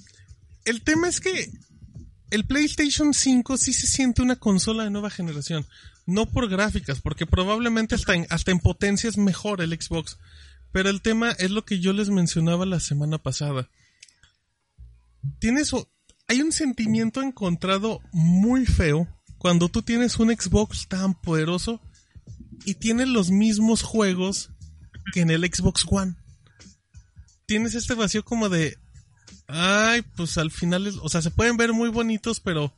el 0.65 0.83
tema 0.83 1.09
es 1.09 1.21
que 1.21 1.51
el 2.31 2.47
PlayStation 2.47 3.13
5 3.13 3.57
sí 3.57 3.73
se 3.73 3.87
siente 3.87 4.23
una 4.23 4.37
consola 4.37 4.85
de 4.85 4.91
nueva 4.91 5.11
generación. 5.11 5.67
No 6.11 6.27
por 6.27 6.49
gráficas, 6.49 7.01
porque 7.01 7.25
probablemente 7.25 7.95
hasta 7.95 8.17
en, 8.17 8.27
hasta 8.31 8.51
en 8.51 8.59
potencia 8.59 9.09
es 9.09 9.17
mejor 9.17 9.61
el 9.61 9.81
Xbox. 9.81 10.19
Pero 10.73 10.91
el 10.91 11.03
tema 11.03 11.31
es 11.31 11.53
lo 11.53 11.65
que 11.65 11.79
yo 11.79 11.93
les 11.93 12.11
mencionaba 12.11 12.67
la 12.67 12.81
semana 12.81 13.19
pasada. 13.19 13.69
Tienes, 15.39 15.71
hay 16.27 16.43
un 16.43 16.51
sentimiento 16.51 17.23
encontrado 17.23 18.01
muy 18.13 18.67
feo 18.67 19.07
cuando 19.39 19.69
tú 19.69 19.83
tienes 19.83 20.19
un 20.19 20.31
Xbox 20.37 20.89
tan 20.89 21.15
poderoso 21.15 21.81
y 22.65 22.75
tienes 22.75 23.07
los 23.07 23.31
mismos 23.31 23.83
juegos 23.83 24.51
que 25.13 25.21
en 25.21 25.31
el 25.31 25.45
Xbox 25.45 25.87
One. 25.89 26.17
Tienes 27.47 27.77
este 27.77 27.95
vacío 27.95 28.25
como 28.25 28.49
de, 28.49 28.77
ay, 29.47 30.03
pues 30.17 30.39
al 30.39 30.51
final, 30.51 30.93
o 31.03 31.09
sea, 31.09 31.23
se 31.23 31.31
pueden 31.31 31.57
ver 31.57 31.73
muy 31.73 31.89
bonitos, 31.89 32.41
pero 32.41 32.75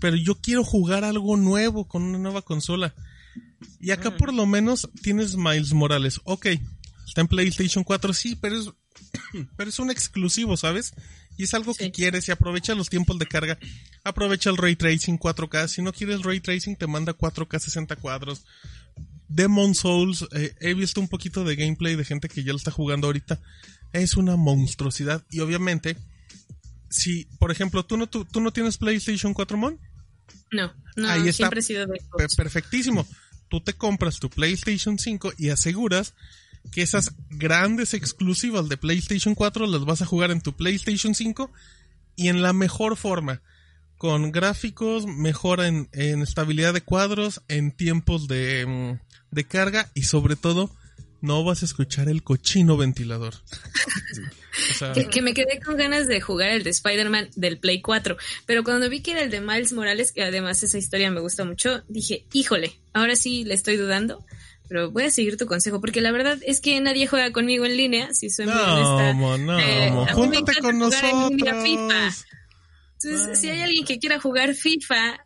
pero 0.00 0.16
yo 0.16 0.36
quiero 0.36 0.64
jugar 0.64 1.04
algo 1.04 1.36
nuevo 1.36 1.86
con 1.88 2.02
una 2.02 2.18
nueva 2.18 2.42
consola. 2.42 2.94
Y 3.80 3.90
acá 3.90 4.10
mm. 4.10 4.16
por 4.16 4.34
lo 4.34 4.46
menos 4.46 4.88
tienes 5.02 5.36
Miles 5.36 5.72
Morales. 5.72 6.20
Ok, 6.24 6.46
está 7.06 7.20
en 7.20 7.28
PlayStation 7.28 7.84
4, 7.84 8.12
sí, 8.12 8.36
pero 8.36 8.58
es, 8.58 8.70
pero 9.56 9.70
es 9.70 9.78
un 9.78 9.90
exclusivo, 9.90 10.56
¿sabes? 10.56 10.92
Y 11.36 11.44
es 11.44 11.54
algo 11.54 11.74
que 11.74 11.90
quieres 11.90 12.28
y 12.28 12.32
aprovecha 12.32 12.74
los 12.74 12.88
tiempos 12.88 13.18
de 13.18 13.26
carga. 13.26 13.58
Aprovecha 14.04 14.50
el 14.50 14.56
Ray 14.56 14.76
Tracing 14.76 15.18
4K. 15.18 15.68
Si 15.68 15.82
no 15.82 15.92
quieres 15.92 16.22
Ray 16.22 16.40
Tracing, 16.40 16.76
te 16.76 16.86
manda 16.86 17.16
4K 17.16 17.58
60 17.58 17.96
cuadros. 17.96 18.44
Demon 19.28 19.74
Souls, 19.74 20.26
eh, 20.32 20.54
he 20.60 20.72
visto 20.74 21.00
un 21.00 21.08
poquito 21.08 21.44
de 21.44 21.56
gameplay 21.56 21.96
de 21.96 22.04
gente 22.04 22.28
que 22.28 22.42
ya 22.42 22.52
lo 22.52 22.58
está 22.58 22.70
jugando 22.70 23.08
ahorita. 23.08 23.40
Es 23.92 24.16
una 24.16 24.36
monstruosidad. 24.36 25.24
Y 25.30 25.40
obviamente, 25.40 25.98
si, 26.96 27.26
por 27.38 27.50
ejemplo, 27.50 27.84
tú 27.84 27.96
no, 27.96 28.06
tú, 28.06 28.26
no 28.40 28.52
tienes 28.52 28.78
PlayStation 28.78 29.34
4 29.34 29.56
Mon. 29.56 29.78
No, 30.50 30.72
no, 30.96 31.08
Ahí 31.08 31.20
está. 31.28 31.32
siempre 31.32 31.60
he 31.60 31.62
sido 31.62 31.86
de 31.86 32.00
Perfectísimo. 32.36 33.06
Tú 33.48 33.60
te 33.60 33.74
compras 33.74 34.18
tu 34.18 34.30
PlayStation 34.30 34.98
5 34.98 35.34
y 35.38 35.50
aseguras 35.50 36.14
que 36.72 36.82
esas 36.82 37.12
grandes 37.28 37.94
exclusivas 37.94 38.68
de 38.68 38.76
PlayStation 38.76 39.34
4 39.34 39.66
las 39.66 39.84
vas 39.84 40.02
a 40.02 40.06
jugar 40.06 40.30
en 40.30 40.40
tu 40.40 40.54
PlayStation 40.54 41.14
5 41.14 41.50
y 42.16 42.28
en 42.28 42.42
la 42.42 42.52
mejor 42.52 42.96
forma. 42.96 43.42
Con 43.98 44.32
gráficos, 44.32 45.06
mejora 45.06 45.68
en, 45.68 45.88
estabilidad 45.92 46.74
de 46.74 46.80
cuadros, 46.80 47.42
en 47.48 47.72
tiempos 47.72 48.26
de, 48.26 48.66
mm, 48.66 49.34
de 49.34 49.44
carga 49.44 49.90
y 49.94 50.02
sobre 50.02 50.34
todo 50.34 50.70
no 51.20 51.44
vas 51.44 51.62
a 51.62 51.66
escuchar 51.66 52.08
el 52.08 52.22
cochino 52.22 52.76
ventilador. 52.76 53.34
que, 55.10 55.22
me 55.22 55.34
quedé 55.34 55.60
con 55.60 55.76
ganas 55.76 56.06
de 56.06 56.20
jugar 56.20 56.50
el 56.50 56.62
de 56.62 56.70
Spider-Man 56.70 57.30
del 57.36 57.58
Play 57.58 57.80
4, 57.80 58.16
pero 58.46 58.64
cuando 58.64 58.88
vi 58.88 59.00
que 59.00 59.12
era 59.12 59.22
el 59.22 59.30
de 59.30 59.40
Miles 59.40 59.72
Morales, 59.72 60.12
que 60.12 60.22
además 60.22 60.62
esa 60.62 60.78
historia 60.78 61.10
me 61.10 61.20
gusta 61.20 61.44
mucho, 61.44 61.82
dije, 61.88 62.24
híjole, 62.32 62.78
ahora 62.92 63.16
sí 63.16 63.44
le 63.44 63.54
estoy 63.54 63.76
dudando, 63.76 64.24
pero 64.68 64.90
voy 64.90 65.04
a 65.04 65.10
seguir 65.10 65.36
tu 65.36 65.46
consejo, 65.46 65.80
porque 65.80 66.00
la 66.00 66.12
verdad 66.12 66.38
es 66.42 66.60
que 66.60 66.80
nadie 66.80 67.06
juega 67.06 67.32
conmigo 67.32 67.64
en 67.64 67.76
línea, 67.76 68.12
si 68.12 68.30
soy 68.30 68.46
muy 68.46 68.54
honesta. 68.54 69.12
No, 69.14 69.58
eh, 69.58 69.92
con 70.60 70.78
nosotros. 70.78 71.32
FIFA. 71.62 72.14
Entonces, 73.02 73.38
si 73.38 73.50
hay 73.50 73.60
alguien 73.60 73.84
que 73.84 73.98
quiera 73.98 74.18
jugar 74.18 74.54
FIFA, 74.54 75.25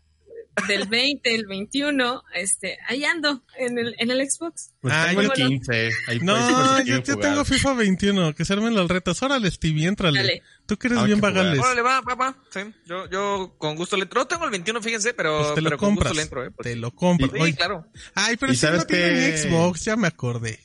del 0.67 0.89
20, 0.89 1.35
el 1.35 1.47
21, 1.47 2.23
este, 2.35 2.79
ahí 2.89 3.05
ando 3.05 3.43
en 3.57 3.79
el, 3.79 3.95
en 3.99 4.11
el 4.11 4.31
Xbox. 4.31 4.73
Pues 4.81 4.95
ah, 4.95 5.07
tengo 5.09 5.23
el 5.23 5.31
15. 5.33 5.91
no, 6.23 6.83
yo, 6.83 7.03
tengo 7.03 7.45
FIFA 7.45 7.75
21, 7.75 8.35
que 8.35 8.45
se 8.45 8.53
armen 8.53 8.75
los 8.75 8.89
retos. 8.89 9.23
Órale, 9.23 9.51
Stevie, 9.51 9.87
entrale. 9.87 10.43
Tú 10.67 10.77
que 10.77 10.89
eres 10.89 11.05
bien 11.05 11.21
vagales. 11.21 11.59
Órale, 11.59 11.83
va, 11.83 12.01
va, 12.01 12.15
va. 12.15 12.37
Sí, 12.51 12.61
yo, 12.87 13.09
yo 13.09 13.55
con 13.59 13.77
gusto 13.77 13.97
le 13.97 14.03
entro. 14.03 14.27
tengo 14.27 14.45
el 14.45 14.51
21, 14.51 14.83
fíjense, 14.83 15.15
pero, 15.15 15.39
pues 15.39 15.55
te 15.55 15.61
lo 15.61 15.71
pero 15.71 15.79
compras. 15.79 16.13
con 16.13 16.15
gusto 16.15 16.15
le 16.15 16.23
entro, 16.23 16.45
¿eh? 16.45 16.51
Pues. 16.51 16.69
Te 16.69 16.77
lo 16.77 16.91
compras. 16.93 17.31
Sí, 17.47 17.55
claro. 17.55 17.87
Ay, 18.15 18.37
pero 18.37 18.55
si 18.55 18.67
no 18.67 18.87
que... 18.87 19.37
Xbox, 19.37 19.85
ya 19.85 19.97
me 19.97 20.09
acordé. 20.09 20.61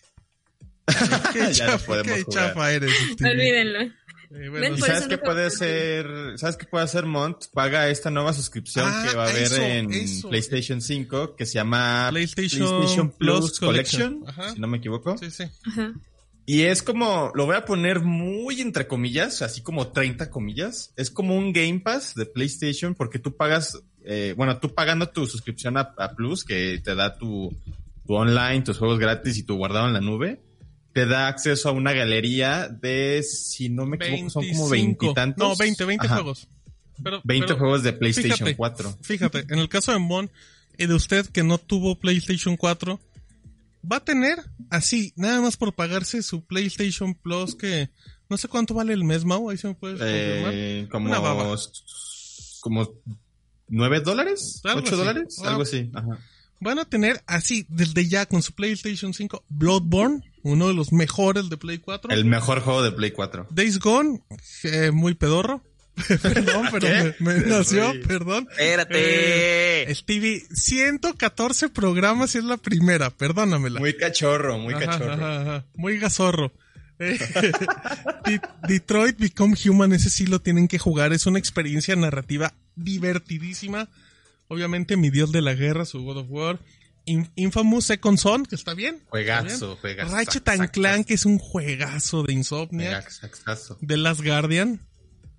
qué 1.33 1.51
chafa, 1.51 2.03
qué 2.03 2.23
chafa 2.25 2.71
eres. 2.71 2.91
Olvídenlo. 3.23 3.91
¿Y 4.35 4.81
sabes 4.81 5.07
qué 5.07 5.17
puede 5.17 5.49
ser? 5.49 6.37
¿Sabes 6.37 6.57
qué 6.57 6.65
puede 6.65 6.83
hacer 6.83 7.05
Mont? 7.05 7.45
Paga 7.53 7.89
esta 7.89 8.09
nueva 8.09 8.33
suscripción 8.33 8.85
ah, 8.87 9.05
que 9.07 9.15
va 9.15 9.25
a 9.25 9.29
haber 9.29 9.53
en 9.53 9.89
PlayStation 10.29 10.81
5 10.81 11.35
que 11.35 11.45
se 11.45 11.53
llama 11.53 12.07
PlayStation, 12.09 13.11
Plus, 13.11 13.59
Collection, 13.59 14.25
si 14.53 14.59
no 14.59 14.67
me 14.67 14.77
equivoco. 14.77 15.17
Sí, 15.17 15.31
sí. 15.31 15.45
Y 16.45 16.63
es 16.63 16.83
como, 16.83 17.31
lo 17.33 17.45
voy 17.45 17.55
a 17.55 17.65
poner 17.65 18.01
muy 18.01 18.61
entre 18.61 18.87
comillas, 18.87 19.41
así 19.41 19.61
como 19.61 19.87
30 19.87 20.29
comillas. 20.29 20.93
Es 20.95 21.09
como 21.09 21.35
un 21.35 21.53
Game 21.53 21.79
Pass 21.79 22.13
de 22.15 22.25
PlayStation 22.25 22.93
porque 22.93 23.19
tú 23.19 23.35
pagas, 23.35 23.81
eh, 24.03 24.33
bueno, 24.37 24.59
tú 24.59 24.73
pagando 24.73 25.09
tu 25.09 25.25
suscripción 25.25 25.77
a, 25.77 25.93
a 25.97 26.13
Plus 26.13 26.43
que 26.43 26.79
te 26.83 26.93
da 26.93 27.17
tu, 27.17 27.55
tu 28.05 28.13
online, 28.13 28.61
tus 28.61 28.77
juegos 28.77 28.99
gratis 28.99 29.37
y 29.37 29.43
tu 29.43 29.55
guardado 29.55 29.87
en 29.87 29.93
la 29.93 30.01
nube 30.01 30.44
te 30.95 31.05
da 31.05 31.27
acceso 31.27 31.67
a 31.67 31.71
una 31.73 31.91
galería 31.91 32.69
de, 32.69 33.21
si 33.21 33.67
no 33.67 33.85
me 33.85 33.97
equivoco, 33.97 34.29
son 34.29 34.47
como 34.47 34.69
veintitantos. 34.69 35.45
No, 35.45 35.53
20, 35.53 35.83
20 35.83 36.07
juegos. 36.07 36.47
Pero, 37.03 37.19
20 37.25 37.53
juegos 37.55 37.83
de 37.83 37.91
PlayStation 37.91 38.53
4. 38.55 38.99
Fíjate, 39.01 39.43
en 39.49 39.59
el 39.59 39.67
caso 39.67 39.91
de 39.91 39.99
Mon 39.99 40.31
y 40.77 40.85
de 40.85 40.93
usted 40.93 41.25
que 41.25 41.43
no 41.43 41.57
tuvo 41.57 41.99
PlayStation 41.99 42.55
4, 42.55 42.97
va 43.91 43.97
a 43.97 44.05
tener 44.05 44.39
así, 44.69 45.11
nada 45.17 45.41
más 45.41 45.57
por 45.57 45.73
pagarse 45.73 46.23
su 46.23 46.45
PlayStation 46.45 47.13
Plus 47.13 47.55
que 47.55 47.89
no 48.29 48.37
sé 48.37 48.47
cuánto 48.47 48.73
vale 48.73 48.93
el 48.93 49.03
mes, 49.03 49.25
Mau, 49.25 49.49
ahí 49.49 49.57
se 49.57 49.67
me 49.67 49.75
puede 49.75 49.97
eh, 49.99 50.87
como, 50.89 51.07
una 51.07 51.19
baba. 51.19 51.57
como 52.61 52.89
9 53.67 53.99
dólares, 53.99 54.61
8 54.63 54.95
dólares, 54.95 55.39
algo 55.43 55.63
así. 55.63 55.91
Ajá. 55.93 56.19
Van 56.59 56.79
a 56.79 56.85
tener 56.85 57.21
así, 57.27 57.65
desde 57.69 58.07
ya 58.07 58.25
con 58.25 58.41
su 58.41 58.53
PlayStation 58.53 59.13
5, 59.13 59.43
Bloodborne, 59.49 60.21
uno 60.43 60.67
de 60.67 60.73
los 60.73 60.91
mejores 60.91 61.49
de 61.49 61.57
Play 61.57 61.79
4. 61.79 62.11
El 62.11 62.25
mejor 62.25 62.61
juego 62.61 62.83
de 62.83 62.91
Play 62.91 63.11
4. 63.11 63.47
Days 63.51 63.79
Gone, 63.79 64.21
eh, 64.63 64.91
muy 64.91 65.13
pedorro. 65.13 65.61
perdón, 66.21 66.67
pero 66.71 66.87
me, 67.19 67.37
nació, 67.39 67.93
perdón. 68.05 68.47
Espérate. 68.51 69.89
Eh, 69.89 69.95
Stevie, 69.95 70.43
114 70.53 71.69
programas 71.69 72.35
y 72.35 72.39
es 72.39 72.43
la 72.43 72.57
primera, 72.57 73.09
perdónamela. 73.09 73.79
Muy 73.79 73.95
cachorro, 73.95 74.57
muy 74.57 74.73
cachorro. 74.73 75.63
muy 75.75 75.97
gazorro. 75.97 76.51
Eh, 76.99 77.17
Detroit 78.67 79.17
Become 79.17 79.55
Human, 79.65 79.93
ese 79.93 80.09
sí 80.09 80.25
lo 80.25 80.41
tienen 80.41 80.67
que 80.67 80.79
jugar, 80.79 81.13
es 81.13 81.25
una 81.25 81.39
experiencia 81.39 81.95
narrativa 81.95 82.53
divertidísima. 82.75 83.89
Obviamente 84.47 84.97
mi 84.97 85.09
dios 85.09 85.31
de 85.31 85.41
la 85.41 85.53
guerra, 85.53 85.85
su 85.85 86.03
God 86.03 86.17
of 86.17 86.27
War. 86.29 86.59
Infamous 87.35 87.85
Second 87.85 88.17
Son, 88.17 88.45
que 88.45 88.55
está 88.55 88.73
bien. 88.73 88.99
Juegazo, 89.09 89.77
juegazo. 89.77 90.15
Ratchet 90.15 90.47
and 90.49 90.71
Clank, 90.71 91.07
que 91.07 91.13
es 91.13 91.25
un 91.25 91.37
juegazo 91.37 92.23
de 92.23 92.33
insomnia. 92.33 93.03
The 93.85 93.97
Last 93.97 94.21
Guardian, 94.23 94.81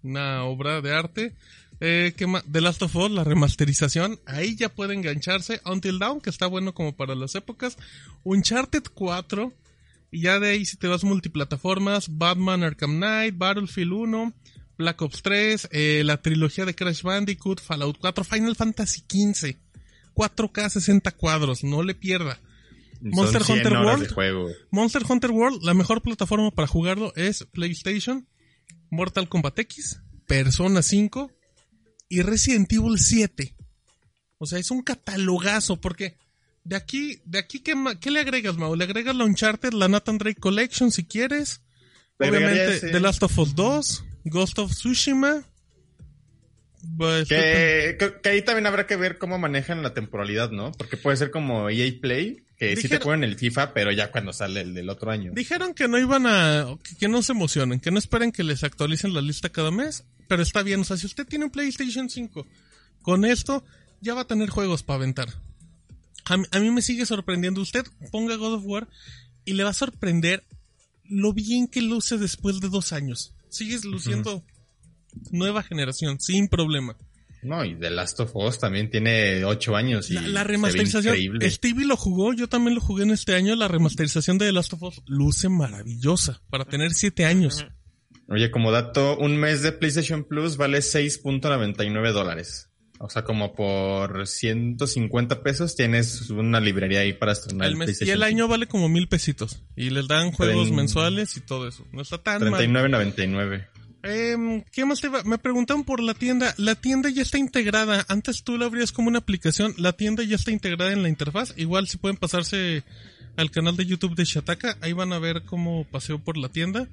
una 0.02 0.44
obra 0.44 0.80
de 0.80 0.94
arte. 0.94 1.34
Eh, 1.80 2.14
The 2.50 2.60
Last 2.60 2.82
of 2.82 2.94
Us, 2.96 3.10
la 3.10 3.24
remasterización. 3.24 4.18
Ahí 4.26 4.56
ya 4.56 4.68
puede 4.68 4.94
engancharse. 4.94 5.60
Until 5.64 5.98
Dawn, 5.98 6.20
que 6.20 6.30
está 6.30 6.46
bueno 6.46 6.72
como 6.72 6.96
para 6.96 7.14
las 7.14 7.34
épocas. 7.34 7.76
Uncharted 8.22 8.84
4. 8.94 9.52
Y 10.12 10.22
ya 10.22 10.38
de 10.38 10.50
ahí 10.50 10.64
si 10.64 10.76
te 10.76 10.86
vas 10.86 11.04
multiplataformas. 11.04 12.16
Batman 12.16 12.62
Arkham 12.62 12.96
Knight, 12.96 13.36
Battlefield 13.36 13.92
1. 13.92 14.32
Black 14.78 15.00
Ops 15.02 15.22
3, 15.22 15.68
eh, 15.70 16.02
la 16.04 16.20
trilogía 16.20 16.64
de 16.64 16.74
Crash 16.74 17.02
Bandicoot, 17.02 17.60
Fallout 17.60 17.98
4, 17.98 18.24
Final 18.24 18.56
Fantasy 18.56 19.02
15. 19.02 19.58
4K 20.14 20.70
60 20.70 21.10
cuadros, 21.12 21.62
no 21.62 21.82
le 21.82 21.94
pierda. 21.94 22.40
Monster 23.00 23.42
Hunter 23.46 23.72
World. 23.74 24.56
Monster 24.70 25.02
Hunter 25.08 25.30
World, 25.30 25.62
la 25.62 25.74
mejor 25.74 26.00
plataforma 26.00 26.50
para 26.50 26.66
jugarlo 26.66 27.12
es 27.14 27.44
PlayStation, 27.52 28.26
Mortal 28.90 29.28
Kombat 29.28 29.58
X, 29.60 30.00
Persona 30.26 30.82
5 30.82 31.30
y 32.08 32.22
Resident 32.22 32.72
Evil 32.72 32.98
7. 32.98 33.54
O 34.38 34.46
sea, 34.46 34.58
es 34.58 34.70
un 34.70 34.82
catalogazo 34.82 35.80
porque 35.80 36.16
de 36.64 36.76
aquí, 36.76 37.20
de 37.24 37.38
aquí 37.38 37.60
¿qué, 37.60 37.74
qué 38.00 38.10
le 38.10 38.20
agregas, 38.20 38.56
Mau? 38.56 38.74
Le 38.74 38.84
agregas 38.84 39.14
la 39.14 39.24
Uncharted, 39.24 39.72
la 39.72 39.88
Nathan 39.88 40.18
Drake 40.18 40.40
Collection 40.40 40.90
si 40.90 41.04
quieres. 41.04 41.62
Obviamente, 42.18 42.80
The 42.80 43.00
Last 43.00 43.22
of 43.22 43.38
Us 43.38 43.54
2, 43.54 44.04
Ghost 44.26 44.58
of 44.58 44.72
Tsushima, 44.72 45.44
pues, 46.96 47.28
que, 47.28 47.96
ahí 48.24 48.42
también 48.42 48.66
habrá 48.66 48.86
que 48.86 48.96
ver 48.96 49.18
cómo 49.18 49.38
manejan 49.38 49.82
la 49.82 49.94
temporalidad, 49.94 50.50
¿no? 50.50 50.72
Porque 50.72 50.96
puede 50.96 51.16
ser 51.16 51.30
como 51.30 51.70
EA 51.70 51.92
Play, 52.00 52.42
que 52.56 52.76
sí 52.76 52.88
te 52.88 52.98
ponen 52.98 53.24
el 53.24 53.36
FIFA, 53.36 53.72
pero 53.72 53.92
ya 53.92 54.10
cuando 54.10 54.32
sale 54.32 54.62
el 54.62 54.74
del 54.74 54.88
otro 54.88 55.10
año. 55.10 55.32
Dijeron 55.34 55.74
que 55.74 55.88
no 55.88 55.98
iban 55.98 56.26
a, 56.26 56.66
que, 56.98 57.08
no 57.08 57.22
se 57.22 57.32
emocionen, 57.32 57.80
que 57.80 57.90
no 57.90 57.98
esperen 57.98 58.32
que 58.32 58.44
les 58.44 58.64
actualicen 58.64 59.14
la 59.14 59.20
lista 59.20 59.48
cada 59.48 59.70
mes, 59.70 60.04
pero 60.28 60.42
está 60.42 60.62
bien, 60.62 60.80
o 60.80 60.84
sea, 60.84 60.96
si 60.96 61.06
usted 61.06 61.26
tiene 61.26 61.44
un 61.44 61.50
PlayStation 61.50 62.08
5, 62.08 62.46
con 63.02 63.24
esto 63.24 63.64
ya 64.00 64.14
va 64.14 64.22
a 64.22 64.26
tener 64.26 64.48
juegos 64.48 64.82
para 64.82 64.98
aventar. 64.98 65.28
A 66.24 66.34
a 66.34 66.60
mí 66.60 66.70
me 66.70 66.82
sigue 66.82 67.06
sorprendiendo, 67.06 67.60
usted 67.60 67.84
ponga 68.10 68.34
God 68.36 68.54
of 68.54 68.64
War 68.64 68.88
y 69.44 69.52
le 69.52 69.62
va 69.62 69.70
a 69.70 69.74
sorprender 69.74 70.44
lo 71.04 71.32
bien 71.32 71.68
que 71.68 71.80
luce 71.80 72.18
después 72.18 72.60
de 72.60 72.68
dos 72.68 72.92
años. 72.92 73.35
Sigues 73.48 73.84
luciendo 73.84 74.44
nueva 75.30 75.62
generación, 75.62 76.20
sin 76.20 76.48
problema. 76.48 76.96
No, 77.42 77.64
y 77.64 77.76
The 77.76 77.90
Last 77.90 78.18
of 78.20 78.34
Us 78.34 78.58
también 78.58 78.90
tiene 78.90 79.44
ocho 79.44 79.76
años. 79.76 80.10
Y 80.10 80.14
la, 80.14 80.42
remasterización. 80.42 81.16
Stevie 81.42 81.86
lo 81.86 81.96
jugó, 81.96 82.32
yo 82.32 82.48
también 82.48 82.74
lo 82.74 82.80
jugué 82.80 83.04
en 83.04 83.12
este 83.12 83.34
año. 83.34 83.54
La 83.54 83.68
remasterización 83.68 84.38
de 84.38 84.46
The 84.46 84.52
Last 84.52 84.72
of 84.72 84.82
Us 84.82 85.02
luce 85.06 85.48
maravillosa 85.48 86.42
para 86.50 86.64
tener 86.64 86.92
siete 86.92 87.24
años. 87.24 87.64
Oye, 88.28 88.50
como 88.50 88.72
dato, 88.72 89.16
un 89.18 89.36
mes 89.36 89.62
de 89.62 89.70
PlayStation 89.70 90.24
Plus 90.24 90.56
vale 90.56 90.78
6.99 90.78 92.12
dólares. 92.12 92.70
O 92.98 93.10
sea, 93.10 93.24
como 93.24 93.54
por 93.54 94.26
150 94.26 95.42
pesos 95.42 95.76
tienes 95.76 96.30
una 96.30 96.60
librería 96.60 97.00
ahí 97.00 97.12
para 97.12 97.32
estrenar 97.32 97.68
el, 97.68 97.76
mes, 97.76 98.00
Y 98.00 98.10
el 98.10 98.22
año 98.22 98.48
vale 98.48 98.66
como 98.66 98.88
mil 98.88 99.08
pesitos. 99.08 99.62
Y 99.76 99.90
les 99.90 100.08
dan 100.08 100.32
juegos 100.32 100.70
mensuales 100.70 101.36
y 101.36 101.40
todo 101.40 101.68
eso. 101.68 101.84
No 101.92 102.02
está 102.02 102.22
tan 102.22 102.40
39.99. 102.40 103.66
Eh, 104.08 104.64
¿Qué 104.72 104.84
más 104.84 105.00
te 105.00 105.08
va? 105.08 105.24
Me 105.24 105.36
preguntaron 105.36 105.84
por 105.84 106.00
la 106.00 106.14
tienda. 106.14 106.54
La 106.58 106.74
tienda 106.74 107.10
ya 107.10 107.22
está 107.22 107.38
integrada. 107.38 108.06
Antes 108.08 108.44
tú 108.44 108.56
la 108.56 108.66
abrías 108.66 108.92
como 108.92 109.08
una 109.08 109.18
aplicación. 109.18 109.74
La 109.78 109.92
tienda 109.92 110.22
ya 110.22 110.36
está 110.36 110.50
integrada 110.50 110.92
en 110.92 111.02
la 111.02 111.08
interfaz. 111.08 111.52
Igual 111.56 111.88
si 111.88 111.98
pueden 111.98 112.16
pasarse 112.16 112.84
al 113.36 113.50
canal 113.50 113.76
de 113.76 113.84
YouTube 113.84 114.14
de 114.14 114.24
Shataka. 114.24 114.78
Ahí 114.80 114.92
van 114.92 115.12
a 115.12 115.18
ver 115.18 115.42
cómo 115.42 115.84
paseo 115.84 116.18
por 116.18 116.36
la 116.36 116.48
tienda. 116.48 116.88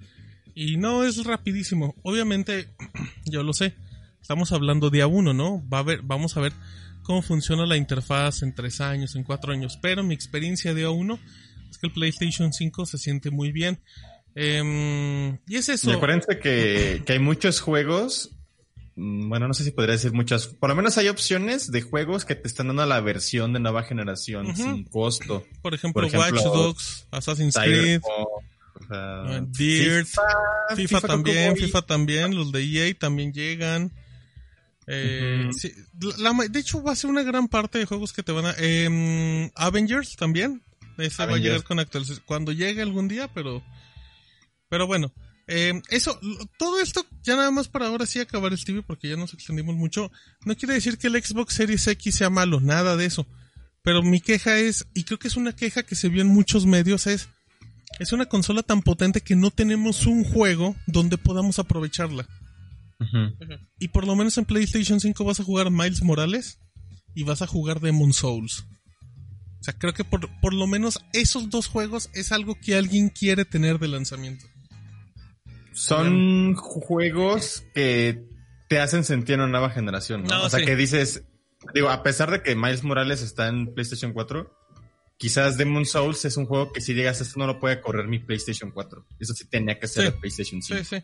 Y 0.56 0.78
no, 0.78 1.04
es 1.04 1.24
rapidísimo. 1.24 1.96
Obviamente, 2.04 2.68
yo 3.26 3.44
lo 3.44 3.54
sé. 3.54 3.76
Estamos 4.24 4.54
hablando 4.54 4.90
día 4.90 5.06
uno, 5.06 5.34
¿no? 5.34 5.62
Va 5.68 5.80
a 5.80 5.84
ver, 5.84 6.00
vamos 6.02 6.38
a 6.38 6.40
ver 6.40 6.54
cómo 7.02 7.22
funciona 7.22 7.66
la 7.66 7.76
interfaz 7.76 8.42
en 8.42 8.56
tres 8.56 8.80
años, 8.80 9.18
en 9.18 9.24
cuatro 9.26 9.52
años. 9.52 9.78
Pero 9.82 10.02
mi 10.02 10.14
experiencia 10.14 10.74
día 10.74 10.90
uno 10.92 11.20
es 11.70 11.78
que 11.78 11.88
el 11.88 11.94
PlayStation 11.94 12.54
5 12.54 12.86
se 12.86 12.98
siente 12.98 13.32
muy 13.32 13.52
bien. 13.52 13.82
Em, 14.34 15.40
y 15.46 15.58
es 15.58 15.68
eso. 15.68 15.92
Y 15.92 15.96
acuérdense 15.96 16.40
que, 16.40 17.04
hay 17.06 17.20
muchos 17.20 17.60
juegos. 17.60 18.32
Mm, 18.96 19.28
bueno, 19.28 19.50
no 19.50 19.54
sé 19.54 19.66
si 19.66 19.72
podría 19.72 19.96
decir 19.96 20.14
muchas. 20.14 20.48
Por 20.48 20.70
lo 20.70 20.76
menos 20.78 20.98
hay 20.98 21.10
opciones 21.10 21.70
de 21.70 21.82
juegos 21.82 22.24
que 22.24 22.36
te 22.36 22.48
están 22.48 22.68
dando 22.68 22.86
la 22.86 23.02
versión 23.02 23.52
de 23.52 23.60
nueva 23.60 23.84
generación 23.84 24.56
sin 24.56 24.86
costo. 24.86 25.44
Por 25.62 25.74
ejemplo, 25.74 26.08
Watch 26.08 26.42
Dogs, 26.46 27.08
Assassin's 27.12 27.56
Creed. 27.56 28.00
Dirt, 29.50 30.08
FIFA, 30.78 31.02
también, 31.02 31.58
FIFA 31.58 31.82
también, 31.82 32.34
los 32.38 32.54
de 32.54 32.64
EA 32.64 32.94
también 32.98 33.34
llegan. 33.34 33.92
Eh, 34.88 35.50
de 36.50 36.60
hecho, 36.60 36.84
va 36.84 36.92
a 36.92 36.96
ser 36.96 37.10
una 37.10 37.24
gran 37.24 37.48
parte 37.48 37.80
de 37.80 37.86
juegos 37.86 38.14
que 38.14 38.24
te 38.24 38.32
van 38.32 38.46
a. 38.46 38.56
Em, 38.58 39.50
Avengers 39.56 40.16
también. 40.16 40.62
Ese 40.98 41.26
va 41.26 41.36
a 41.36 41.40
llegar 41.40 41.64
con 41.64 41.80
actualización. 41.80 42.24
Cuando 42.26 42.52
llegue 42.52 42.82
algún 42.82 43.08
día, 43.08 43.28
pero 43.34 43.64
pero 44.74 44.88
bueno, 44.88 45.14
eh, 45.46 45.80
eso, 45.90 46.20
todo 46.58 46.82
esto, 46.82 47.06
ya 47.22 47.36
nada 47.36 47.52
más 47.52 47.68
para 47.68 47.86
ahora 47.86 48.08
sí 48.08 48.20
acabar 48.20 48.58
Stevie, 48.58 48.82
porque 48.82 49.08
ya 49.08 49.16
nos 49.16 49.32
extendimos 49.36 49.76
mucho. 49.76 50.12
No 50.46 50.56
quiere 50.56 50.74
decir 50.74 50.98
que 50.98 51.06
el 51.06 51.24
Xbox 51.24 51.54
Series 51.54 51.86
X 51.86 52.16
sea 52.16 52.32
malo, 52.32 52.60
nada 52.60 52.98
de 52.98 53.06
eso. 53.06 53.28
Pero 53.84 54.02
mi 54.02 54.20
queja 54.20 54.58
es, 54.58 54.88
y 54.96 55.04
creo 55.04 55.20
que 55.20 55.28
es 55.28 55.38
una 55.38 55.56
queja 55.56 55.84
que 55.84 55.94
se 55.94 56.10
vio 56.10 56.24
en 56.24 56.30
muchos 56.30 56.66
medios, 56.66 57.06
es, 57.06 57.30
es 58.00 58.14
una 58.14 58.26
consola 58.26 58.64
tan 58.64 58.82
potente 58.82 59.22
que 59.22 59.36
no 59.36 59.52
tenemos 59.52 60.08
un 60.08 60.24
juego 60.24 60.76
donde 60.88 61.20
podamos 61.20 61.60
aprovecharla. 61.60 62.28
Y 63.80 63.88
por 63.90 64.06
lo 64.06 64.16
menos 64.16 64.38
en 64.38 64.46
PlayStation 64.46 65.00
5 65.00 65.24
vas 65.24 65.40
a 65.40 65.44
jugar 65.44 65.72
Miles 65.72 66.02
Morales 66.04 66.60
y 67.14 67.24
vas 67.24 67.42
a 67.42 67.48
jugar 67.48 67.80
Demon 67.80 68.14
Souls. 68.14 68.66
O 69.60 69.64
sea, 69.64 69.74
creo 69.78 69.94
que 69.94 70.04
por, 70.04 70.30
por 70.42 70.54
lo 70.54 70.68
menos 70.68 71.00
esos 71.14 71.50
dos 71.50 71.68
juegos 71.68 72.10
es 72.14 72.32
algo 72.32 72.56
que 72.56 72.76
alguien 72.76 73.10
quiere 73.10 73.46
tener 73.46 73.80
de 73.80 73.88
lanzamiento. 73.88 74.46
Son 75.72 76.54
juegos 76.56 77.64
que 77.74 78.26
te 78.68 78.80
hacen 78.80 79.04
sentir 79.04 79.36
una 79.36 79.48
nueva 79.48 79.70
generación, 79.70 80.24
¿no? 80.24 80.44
o 80.44 80.50
sea, 80.50 80.64
que 80.66 80.76
dices, 80.76 81.24
digo, 81.74 81.90
a 81.90 82.04
pesar 82.04 82.30
de 82.32 82.44
que 82.44 82.56
Miles 82.56 82.84
Morales 82.84 83.22
está 83.22 83.48
en 83.48 83.74
PlayStation 83.74 84.14
4, 84.14 84.52
quizás 85.18 85.58
Demon 85.58 85.86
Souls 85.86 86.26
es 86.26 86.38
un 86.38 86.46
juego 86.46 86.74
que 86.74 86.82
si 86.82 86.94
digas 86.94 87.22
esto 87.22 87.40
no 87.40 87.48
lo 87.48 87.60
puede 87.60 87.82
correr 87.82 88.08
mi 88.08 88.20
PlayStation 88.20 88.72
4. 88.72 89.08
Eso 89.20 89.34
sí 89.34 89.48
tenía 89.48 89.80
que 89.80 89.88
ser 89.88 90.08
el 90.08 90.14
PlayStation 90.14 90.62
5. 90.62 90.80
Sí, 90.80 90.98
sí. 90.98 91.04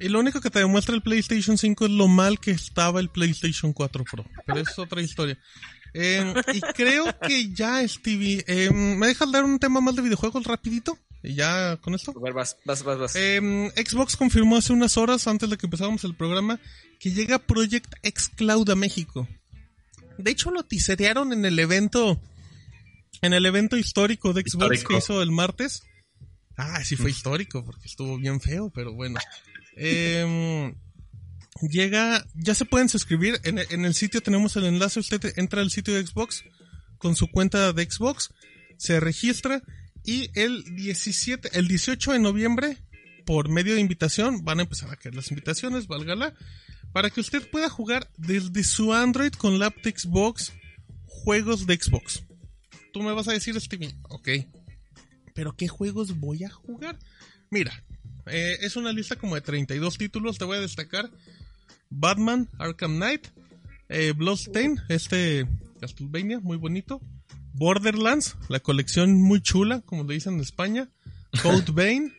Y 0.00 0.08
lo 0.08 0.20
único 0.20 0.40
que 0.40 0.50
te 0.50 0.60
demuestra 0.60 0.94
el 0.94 1.02
PlayStation 1.02 1.58
5 1.58 1.86
es 1.86 1.90
lo 1.90 2.08
mal 2.08 2.38
que 2.38 2.52
estaba 2.52 3.00
el 3.00 3.08
PlayStation 3.08 3.72
4 3.72 4.04
Pro. 4.04 4.24
Pero 4.46 4.60
es 4.60 4.78
otra 4.78 5.00
historia. 5.02 5.38
Em, 5.94 6.34
y 6.54 6.60
creo 6.60 7.06
que 7.20 7.52
ya, 7.52 7.86
Stevie, 7.86 8.44
eh, 8.46 8.70
¿me 8.70 9.08
dejas 9.08 9.32
dar 9.32 9.44
un 9.44 9.58
tema 9.58 9.80
más 9.80 9.96
de 9.96 10.02
videojuegos 10.02 10.44
rapidito? 10.44 10.98
Y 11.22 11.34
ya 11.34 11.76
con 11.78 11.94
esto. 11.94 12.12
A 12.16 12.22
ver, 12.22 12.32
vas, 12.32 12.56
vas, 12.64 12.82
vas, 12.84 12.98
vas. 12.98 13.16
Em, 13.16 13.70
Xbox 13.70 14.16
confirmó 14.16 14.56
hace 14.56 14.72
unas 14.72 14.96
horas, 14.96 15.26
antes 15.26 15.50
de 15.50 15.56
que 15.56 15.66
empezáramos 15.66 16.04
el 16.04 16.14
programa, 16.14 16.60
que 17.00 17.10
llega 17.10 17.38
Project 17.38 17.94
X 18.02 18.30
Cloud 18.36 18.70
a 18.70 18.76
México. 18.76 19.26
De 20.18 20.30
hecho, 20.30 20.50
lo 20.50 20.62
tiserearon 20.64 21.32
en 21.32 21.44
el 21.44 21.58
evento, 21.58 22.20
en 23.22 23.32
el 23.32 23.46
evento 23.46 23.76
histórico 23.76 24.32
de 24.32 24.42
Xbox 24.42 24.84
que 24.84 24.96
hizo 24.96 25.22
el 25.22 25.30
martes. 25.30 25.82
Ah, 26.56 26.82
sí 26.84 26.96
fue 26.96 27.10
histórico, 27.10 27.64
porque 27.64 27.86
estuvo 27.86 28.18
bien 28.18 28.40
feo, 28.40 28.70
pero 28.70 28.92
bueno. 28.92 29.20
Eh, 29.78 30.74
llega, 31.70 32.26
ya 32.34 32.54
se 32.54 32.64
pueden 32.64 32.88
suscribir. 32.88 33.40
En, 33.44 33.58
en, 33.58 33.84
el 33.84 33.94
sitio 33.94 34.20
tenemos 34.20 34.56
el 34.56 34.64
enlace. 34.64 35.00
Usted 35.00 35.32
entra 35.36 35.62
al 35.62 35.70
sitio 35.70 35.94
de 35.94 36.06
Xbox 36.06 36.44
con 36.98 37.16
su 37.16 37.28
cuenta 37.28 37.72
de 37.72 37.90
Xbox, 37.90 38.34
se 38.76 39.00
registra 39.00 39.62
y 40.04 40.30
el 40.38 40.64
17, 40.76 41.58
el 41.58 41.68
18 41.68 42.12
de 42.12 42.18
noviembre, 42.18 42.78
por 43.24 43.48
medio 43.48 43.74
de 43.74 43.80
invitación, 43.80 44.44
van 44.44 44.58
a 44.58 44.62
empezar 44.62 44.90
a 44.90 44.96
caer 44.96 45.14
las 45.14 45.30
invitaciones, 45.30 45.86
válgala, 45.86 46.34
para 46.92 47.10
que 47.10 47.20
usted 47.20 47.48
pueda 47.50 47.68
jugar 47.68 48.10
desde 48.16 48.64
su 48.64 48.92
Android 48.92 49.32
con 49.32 49.58
la 49.58 49.68
Xbox 49.68 50.52
juegos 51.04 51.66
de 51.66 51.76
Xbox. 51.76 52.24
Tú 52.92 53.02
me 53.02 53.12
vas 53.12 53.28
a 53.28 53.32
decir, 53.32 53.58
Steven, 53.60 53.98
ok, 54.08 54.28
pero 55.34 55.54
¿qué 55.54 55.68
juegos 55.68 56.18
voy 56.18 56.44
a 56.44 56.50
jugar? 56.50 56.98
Mira, 57.50 57.84
eh, 58.30 58.58
es 58.60 58.76
una 58.76 58.92
lista 58.92 59.16
como 59.16 59.34
de 59.34 59.40
32 59.40 59.98
títulos, 59.98 60.38
te 60.38 60.44
voy 60.44 60.58
a 60.58 60.60
destacar 60.60 61.10
Batman, 61.90 62.48
Arkham 62.58 62.96
Knight, 62.96 63.28
eh, 63.88 64.12
Bloodstain, 64.16 64.80
este 64.88 65.46
Castlevania, 65.80 66.40
muy 66.40 66.56
bonito, 66.56 67.00
Borderlands, 67.54 68.36
la 68.48 68.60
colección 68.60 69.14
muy 69.14 69.40
chula, 69.40 69.80
como 69.80 70.04
le 70.04 70.14
dicen 70.14 70.34
en 70.34 70.40
España. 70.40 70.88
Code 71.42 71.72
Vein, 71.72 72.14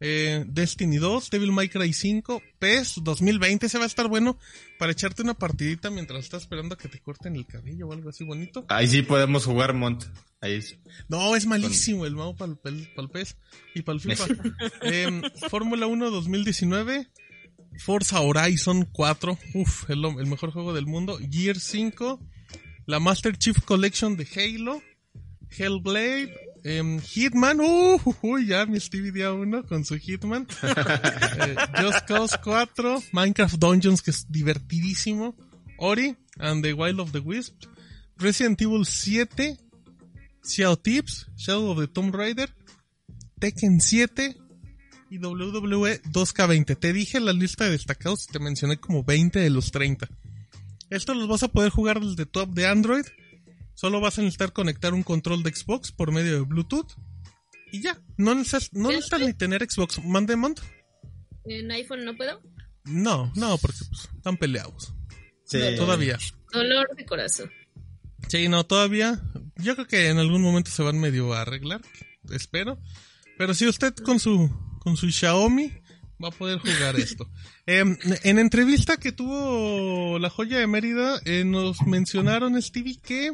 eh, 0.00 0.44
Destiny 0.46 0.96
2, 0.96 1.30
Devil 1.30 1.52
May 1.52 1.68
Cry 1.68 1.92
5, 1.92 2.42
PES 2.58 3.00
2020, 3.02 3.68
se 3.68 3.78
va 3.78 3.84
a 3.84 3.86
estar 3.86 4.08
bueno 4.08 4.38
para 4.78 4.92
echarte 4.92 5.22
una 5.22 5.34
partidita 5.34 5.90
mientras 5.90 6.24
estás 6.24 6.42
esperando 6.42 6.74
a 6.74 6.78
que 6.78 6.88
te 6.88 7.00
corten 7.00 7.36
el 7.36 7.46
cabello 7.46 7.88
o 7.88 7.92
algo 7.92 8.10
así 8.10 8.24
bonito. 8.24 8.64
Ahí 8.68 8.88
sí 8.88 9.02
podemos 9.02 9.44
jugar 9.44 9.74
Mont. 9.74 10.04
Ahí 10.40 10.60
No, 11.08 11.36
es 11.36 11.46
malísimo 11.46 12.04
el 12.04 12.14
mouse 12.14 12.36
para 12.36 12.52
el, 12.52 13.10
PES 13.10 13.36
y 13.74 13.82
para 13.82 13.96
el 13.96 14.00
FIFA. 14.00 14.26
Em, 14.82 15.22
Fórmula 15.48 15.86
1 15.86 16.10
2019, 16.10 17.08
Forza 17.78 18.20
Horizon 18.20 18.84
4, 18.92 19.38
uff, 19.54 19.90
el, 19.90 20.04
el 20.04 20.26
mejor 20.26 20.50
juego 20.50 20.74
del 20.74 20.86
mundo, 20.86 21.18
Gear 21.30 21.58
5, 21.58 22.20
la 22.86 23.00
Master 23.00 23.38
Chief 23.38 23.58
Collection 23.64 24.16
de 24.16 24.28
Halo, 24.36 24.82
Hellblade, 25.56 26.34
em, 26.64 27.00
Hitman, 27.00 27.60
uh, 27.60 28.38
ya 28.38 28.66
mi 28.66 28.80
Stevie 28.80 29.12
día 29.12 29.32
1 29.32 29.66
con 29.66 29.84
su 29.84 29.96
Hitman, 29.96 30.46
eh, 30.62 31.54
Just 31.80 32.06
Cause 32.08 32.36
4, 32.42 33.02
Minecraft 33.12 33.56
Dungeons 33.56 34.02
que 34.02 34.10
es 34.10 34.26
divertidísimo, 34.30 35.36
Ori 35.78 36.16
and 36.38 36.64
the 36.64 36.72
Wild 36.72 37.00
of 37.00 37.12
the 37.12 37.20
Wisp, 37.20 37.54
Resident 38.16 38.60
Evil 38.62 38.86
7, 38.86 39.58
Shadow 40.42 40.76
Tips, 40.76 41.26
Shadow 41.36 41.70
of 41.70 41.78
the 41.78 41.86
Tomb 41.86 42.12
Raider, 42.12 42.50
Tekken 43.38 43.80
7 43.80 44.36
y 45.10 45.18
WWE 45.18 46.02
2K20. 46.02 46.78
Te 46.78 46.92
dije 46.92 47.20
la 47.20 47.32
lista 47.32 47.64
de 47.64 47.72
destacados 47.72 48.24
y 48.24 48.32
te 48.32 48.38
mencioné 48.38 48.78
como 48.78 49.04
20 49.04 49.38
de 49.38 49.50
los 49.50 49.70
30. 49.70 50.08
Esto 50.90 51.14
los 51.14 51.28
vas 51.28 51.42
a 51.42 51.48
poder 51.48 51.70
jugar 51.70 52.00
desde 52.00 52.26
tu 52.26 52.40
app 52.40 52.50
de 52.50 52.66
Android. 52.66 53.04
Solo 53.74 54.00
vas 54.00 54.18
a 54.18 54.22
necesitar 54.22 54.52
conectar 54.52 54.94
un 54.94 55.02
control 55.02 55.42
de 55.42 55.54
Xbox 55.54 55.92
por 55.92 56.12
medio 56.12 56.34
de 56.34 56.40
Bluetooth. 56.40 56.92
Y 57.72 57.82
ya, 57.82 58.00
no 58.16 58.34
necesitas, 58.34 58.72
no 58.72 58.88
necesitas 58.88 59.20
ni 59.20 59.34
tener 59.34 59.68
Xbox. 59.68 60.02
¿Mande, 60.04 60.36
Mont? 60.36 60.60
¿En 61.44 61.70
iPhone 61.72 62.04
no 62.04 62.16
puedo? 62.16 62.40
No, 62.84 63.32
no, 63.34 63.58
porque 63.58 63.78
pues, 63.88 64.08
están 64.16 64.36
peleados. 64.36 64.94
Sí. 65.44 65.58
Todavía. 65.76 66.18
Dolor 66.52 66.94
de 66.96 67.04
corazón. 67.04 67.50
Sí, 68.28 68.48
no, 68.48 68.64
todavía. 68.64 69.20
Yo 69.56 69.74
creo 69.74 69.86
que 69.86 70.08
en 70.08 70.18
algún 70.18 70.42
momento 70.42 70.70
se 70.70 70.82
van 70.82 70.98
medio 70.98 71.34
a 71.34 71.42
arreglar. 71.42 71.82
Espero. 72.30 72.78
Pero 73.36 73.54
si 73.54 73.66
usted 73.66 73.94
con 73.94 74.20
su, 74.20 74.50
con 74.80 74.96
su 74.96 75.10
Xiaomi 75.10 75.72
va 76.22 76.28
a 76.28 76.30
poder 76.30 76.58
jugar 76.58 76.96
esto. 76.96 77.28
Em, 77.66 77.96
en 78.24 78.38
entrevista 78.38 78.98
que 78.98 79.10
tuvo 79.10 80.18
la 80.18 80.28
joya 80.28 80.58
de 80.58 80.66
Mérida, 80.66 81.18
eh, 81.24 81.44
nos 81.44 81.80
mencionaron, 81.86 82.60
Stevie, 82.60 83.00
que 83.00 83.32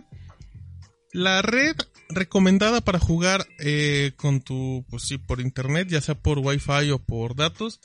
la 1.12 1.42
red 1.42 1.76
recomendada 2.08 2.80
para 2.80 2.98
jugar 2.98 3.46
eh, 3.58 4.12
con 4.16 4.40
tu, 4.40 4.84
pues 4.90 5.04
sí, 5.04 5.18
por 5.18 5.40
internet, 5.40 5.88
ya 5.88 6.00
sea 6.00 6.14
por 6.14 6.38
Wi-Fi 6.38 6.90
o 6.90 6.98
por 6.98 7.36
datos, 7.36 7.80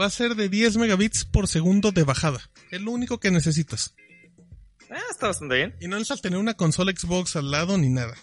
va 0.00 0.06
a 0.06 0.10
ser 0.10 0.34
de 0.34 0.48
10 0.48 0.76
megabits 0.76 1.24
por 1.24 1.48
segundo 1.48 1.92
de 1.92 2.04
bajada. 2.04 2.40
Es 2.70 2.80
lo 2.80 2.90
único 2.90 3.18
que 3.18 3.30
necesitas. 3.30 3.94
Ah, 4.90 4.98
está 5.10 5.28
bastante 5.28 5.56
bien. 5.56 5.74
Y 5.80 5.88
no 5.88 5.96
necesitas 5.96 6.22
tener 6.22 6.38
una 6.38 6.54
consola 6.54 6.92
Xbox 6.96 7.36
al 7.36 7.50
lado 7.50 7.78
ni 7.78 7.88
nada. 7.88 8.14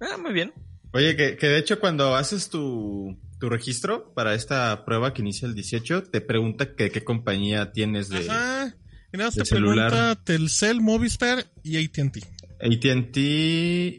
Ah, 0.00 0.16
muy 0.18 0.32
bien. 0.32 0.52
Oye, 0.92 1.16
que, 1.16 1.36
que 1.36 1.46
de 1.46 1.58
hecho 1.58 1.78
cuando 1.78 2.16
haces 2.16 2.48
tu, 2.50 3.16
tu 3.38 3.48
registro 3.48 4.12
para 4.14 4.34
esta 4.34 4.84
prueba 4.84 5.14
que 5.14 5.22
inicia 5.22 5.46
el 5.46 5.54
18, 5.54 6.04
te 6.04 6.20
pregunta 6.20 6.74
que 6.74 6.90
qué 6.90 7.04
compañía 7.04 7.72
tienes 7.72 8.08
de, 8.08 8.28
Ajá. 8.28 8.74
Y 9.12 9.16
nada, 9.16 9.30
te 9.30 9.44
celular. 9.44 9.90
pregunta 9.90 10.24
Telcel, 10.24 10.80
Movistar 10.80 11.46
y 11.62 11.84
AT&T. 11.84 12.20
AT&T 12.62 13.18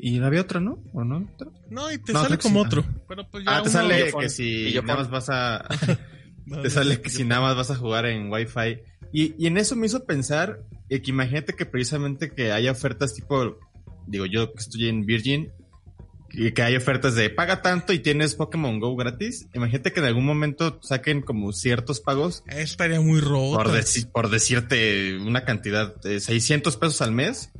y 0.01 0.19
había 0.19 0.41
otra, 0.41 0.59
¿no? 0.59 0.83
¿O 0.93 1.03
no? 1.03 1.27
No, 1.69 1.91
y 1.91 1.97
te 1.97 2.13
sale 2.13 2.37
como 2.37 2.61
otro. 2.61 2.83
Pero 3.07 3.27
pues 3.29 3.43
ya 3.45 3.57
ah, 3.57 3.63
te 3.63 3.69
sale 3.69 4.13
que 4.19 4.29
si 4.29 4.73
nada 4.83 4.97
más 4.97 5.09
vas 5.09 5.29
a... 5.29 5.67
te 6.61 6.69
sale 6.69 7.01
que 7.01 7.09
si 7.09 7.23
nada 7.23 7.41
más 7.41 7.55
vas 7.55 7.71
a 7.71 7.75
jugar 7.75 8.05
en 8.05 8.31
Wi-Fi. 8.31 8.79
Y, 9.13 9.35
y 9.43 9.47
en 9.47 9.57
eso 9.57 9.75
me 9.75 9.87
hizo 9.87 10.05
pensar 10.05 10.61
que 10.89 11.01
imagínate 11.05 11.53
que 11.53 11.65
precisamente 11.65 12.31
que 12.31 12.51
haya 12.51 12.71
ofertas 12.71 13.13
tipo... 13.13 13.57
Digo, 14.07 14.25
yo 14.25 14.51
que 14.51 14.59
estoy 14.59 14.89
en 14.89 15.05
Virgin, 15.05 15.51
que 16.55 16.61
hay 16.61 16.75
ofertas 16.75 17.15
de 17.15 17.29
paga 17.29 17.61
tanto 17.61 17.93
y 17.93 17.99
tienes 17.99 18.35
Pokémon 18.35 18.79
Go 18.79 18.95
gratis. 18.95 19.47
Imagínate 19.53 19.91
que 19.91 19.99
en 19.99 20.05
algún 20.05 20.25
momento 20.25 20.79
saquen 20.81 21.21
como 21.21 21.51
ciertos 21.51 21.99
pagos. 21.99 22.43
Estaría 22.47 23.01
muy 23.01 23.19
roto. 23.19 23.63
Por, 23.63 24.11
por 24.11 24.29
decirte 24.29 25.17
una 25.17 25.45
cantidad 25.45 25.95
de 26.01 26.19
600 26.19 26.77
pesos 26.77 27.01
al 27.01 27.11
mes 27.11 27.51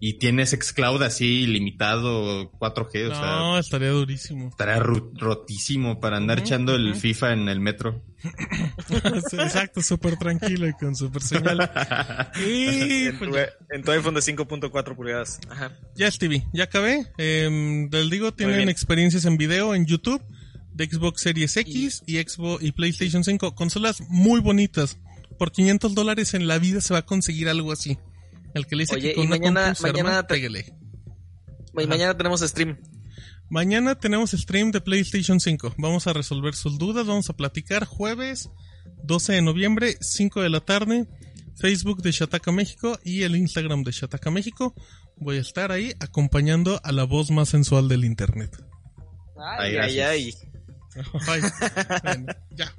y 0.00 0.18
tienes 0.18 0.50
Xcloud 0.50 1.02
así 1.02 1.46
limitado 1.46 2.50
4G. 2.52 3.08
No, 3.10 3.58
estaría 3.58 3.90
durísimo. 3.90 4.48
Estaría 4.48 4.78
rotísimo 4.78 6.00
para 6.00 6.16
andar 6.16 6.40
echando 6.40 6.74
el 6.74 6.94
FIFA 6.94 7.32
en 7.32 7.48
el 7.48 7.60
metro. 7.60 8.02
Exacto, 9.32 9.82
súper 9.82 10.16
tranquilo 10.16 10.68
y 10.68 10.72
con 10.74 10.94
súper 10.94 11.22
señal. 11.22 11.58
y, 12.46 13.06
en, 13.06 13.18
pues 13.18 13.30
tu, 13.84 13.90
iPhone 13.90 14.14
de 14.14 14.20
5.4 14.20 14.96
pulgadas. 14.96 15.40
Ajá. 15.48 15.72
Ya, 15.94 16.10
Stevie, 16.10 16.46
ya 16.52 16.64
acabé. 16.64 17.06
Eh, 17.18 17.86
del 17.90 18.10
digo, 18.10 18.32
tienen 18.34 18.68
experiencias 18.68 19.24
en 19.24 19.36
video 19.36 19.74
en 19.74 19.86
YouTube 19.86 20.22
de 20.74 20.86
Xbox 20.86 21.22
Series 21.22 21.56
X 21.56 22.02
y, 22.06 22.16
Xbox 22.16 22.62
y 22.62 22.72
PlayStation 22.72 23.24
5. 23.24 23.54
Consolas 23.54 24.02
muy 24.08 24.40
bonitas. 24.40 24.98
Por 25.38 25.52
500 25.52 25.94
dólares 25.94 26.34
en 26.34 26.46
la 26.46 26.58
vida 26.58 26.80
se 26.80 26.94
va 26.94 27.00
a 27.00 27.06
conseguir 27.06 27.48
algo 27.48 27.72
así. 27.72 27.98
El 28.56 28.66
que 28.66 28.74
le 28.74 28.84
dice 28.84 28.98
que 28.98 29.14
con 29.14 29.28
mañana, 29.28 29.74
mañana, 29.82 30.26
mañana 31.74 32.16
tenemos 32.16 32.40
stream. 32.40 32.78
Mañana 33.50 33.96
tenemos 33.96 34.30
stream 34.30 34.70
de 34.70 34.80
PlayStation 34.80 35.40
5. 35.40 35.74
Vamos 35.76 36.06
a 36.06 36.14
resolver 36.14 36.54
sus 36.54 36.78
dudas, 36.78 37.06
vamos 37.06 37.28
a 37.28 37.34
platicar 37.34 37.84
jueves 37.84 38.48
12 39.02 39.34
de 39.34 39.42
noviembre, 39.42 39.98
5 40.00 40.40
de 40.40 40.48
la 40.48 40.60
tarde, 40.60 41.06
Facebook 41.54 42.00
de 42.00 42.12
Shataka 42.12 42.50
México 42.50 42.98
y 43.04 43.24
el 43.24 43.36
Instagram 43.36 43.82
de 43.82 43.92
Shataka 43.92 44.30
México. 44.30 44.74
Voy 45.18 45.36
a 45.36 45.42
estar 45.42 45.70
ahí 45.70 45.92
acompañando 46.00 46.80
a 46.82 46.92
la 46.92 47.04
voz 47.04 47.30
más 47.30 47.50
sensual 47.50 47.88
del 47.88 48.06
internet. 48.06 48.56
Ay, 49.36 49.76
ay, 49.76 50.00
ay. 50.00 50.34
ay. 51.26 51.40
bueno, 52.02 52.26
ya. 52.52 52.74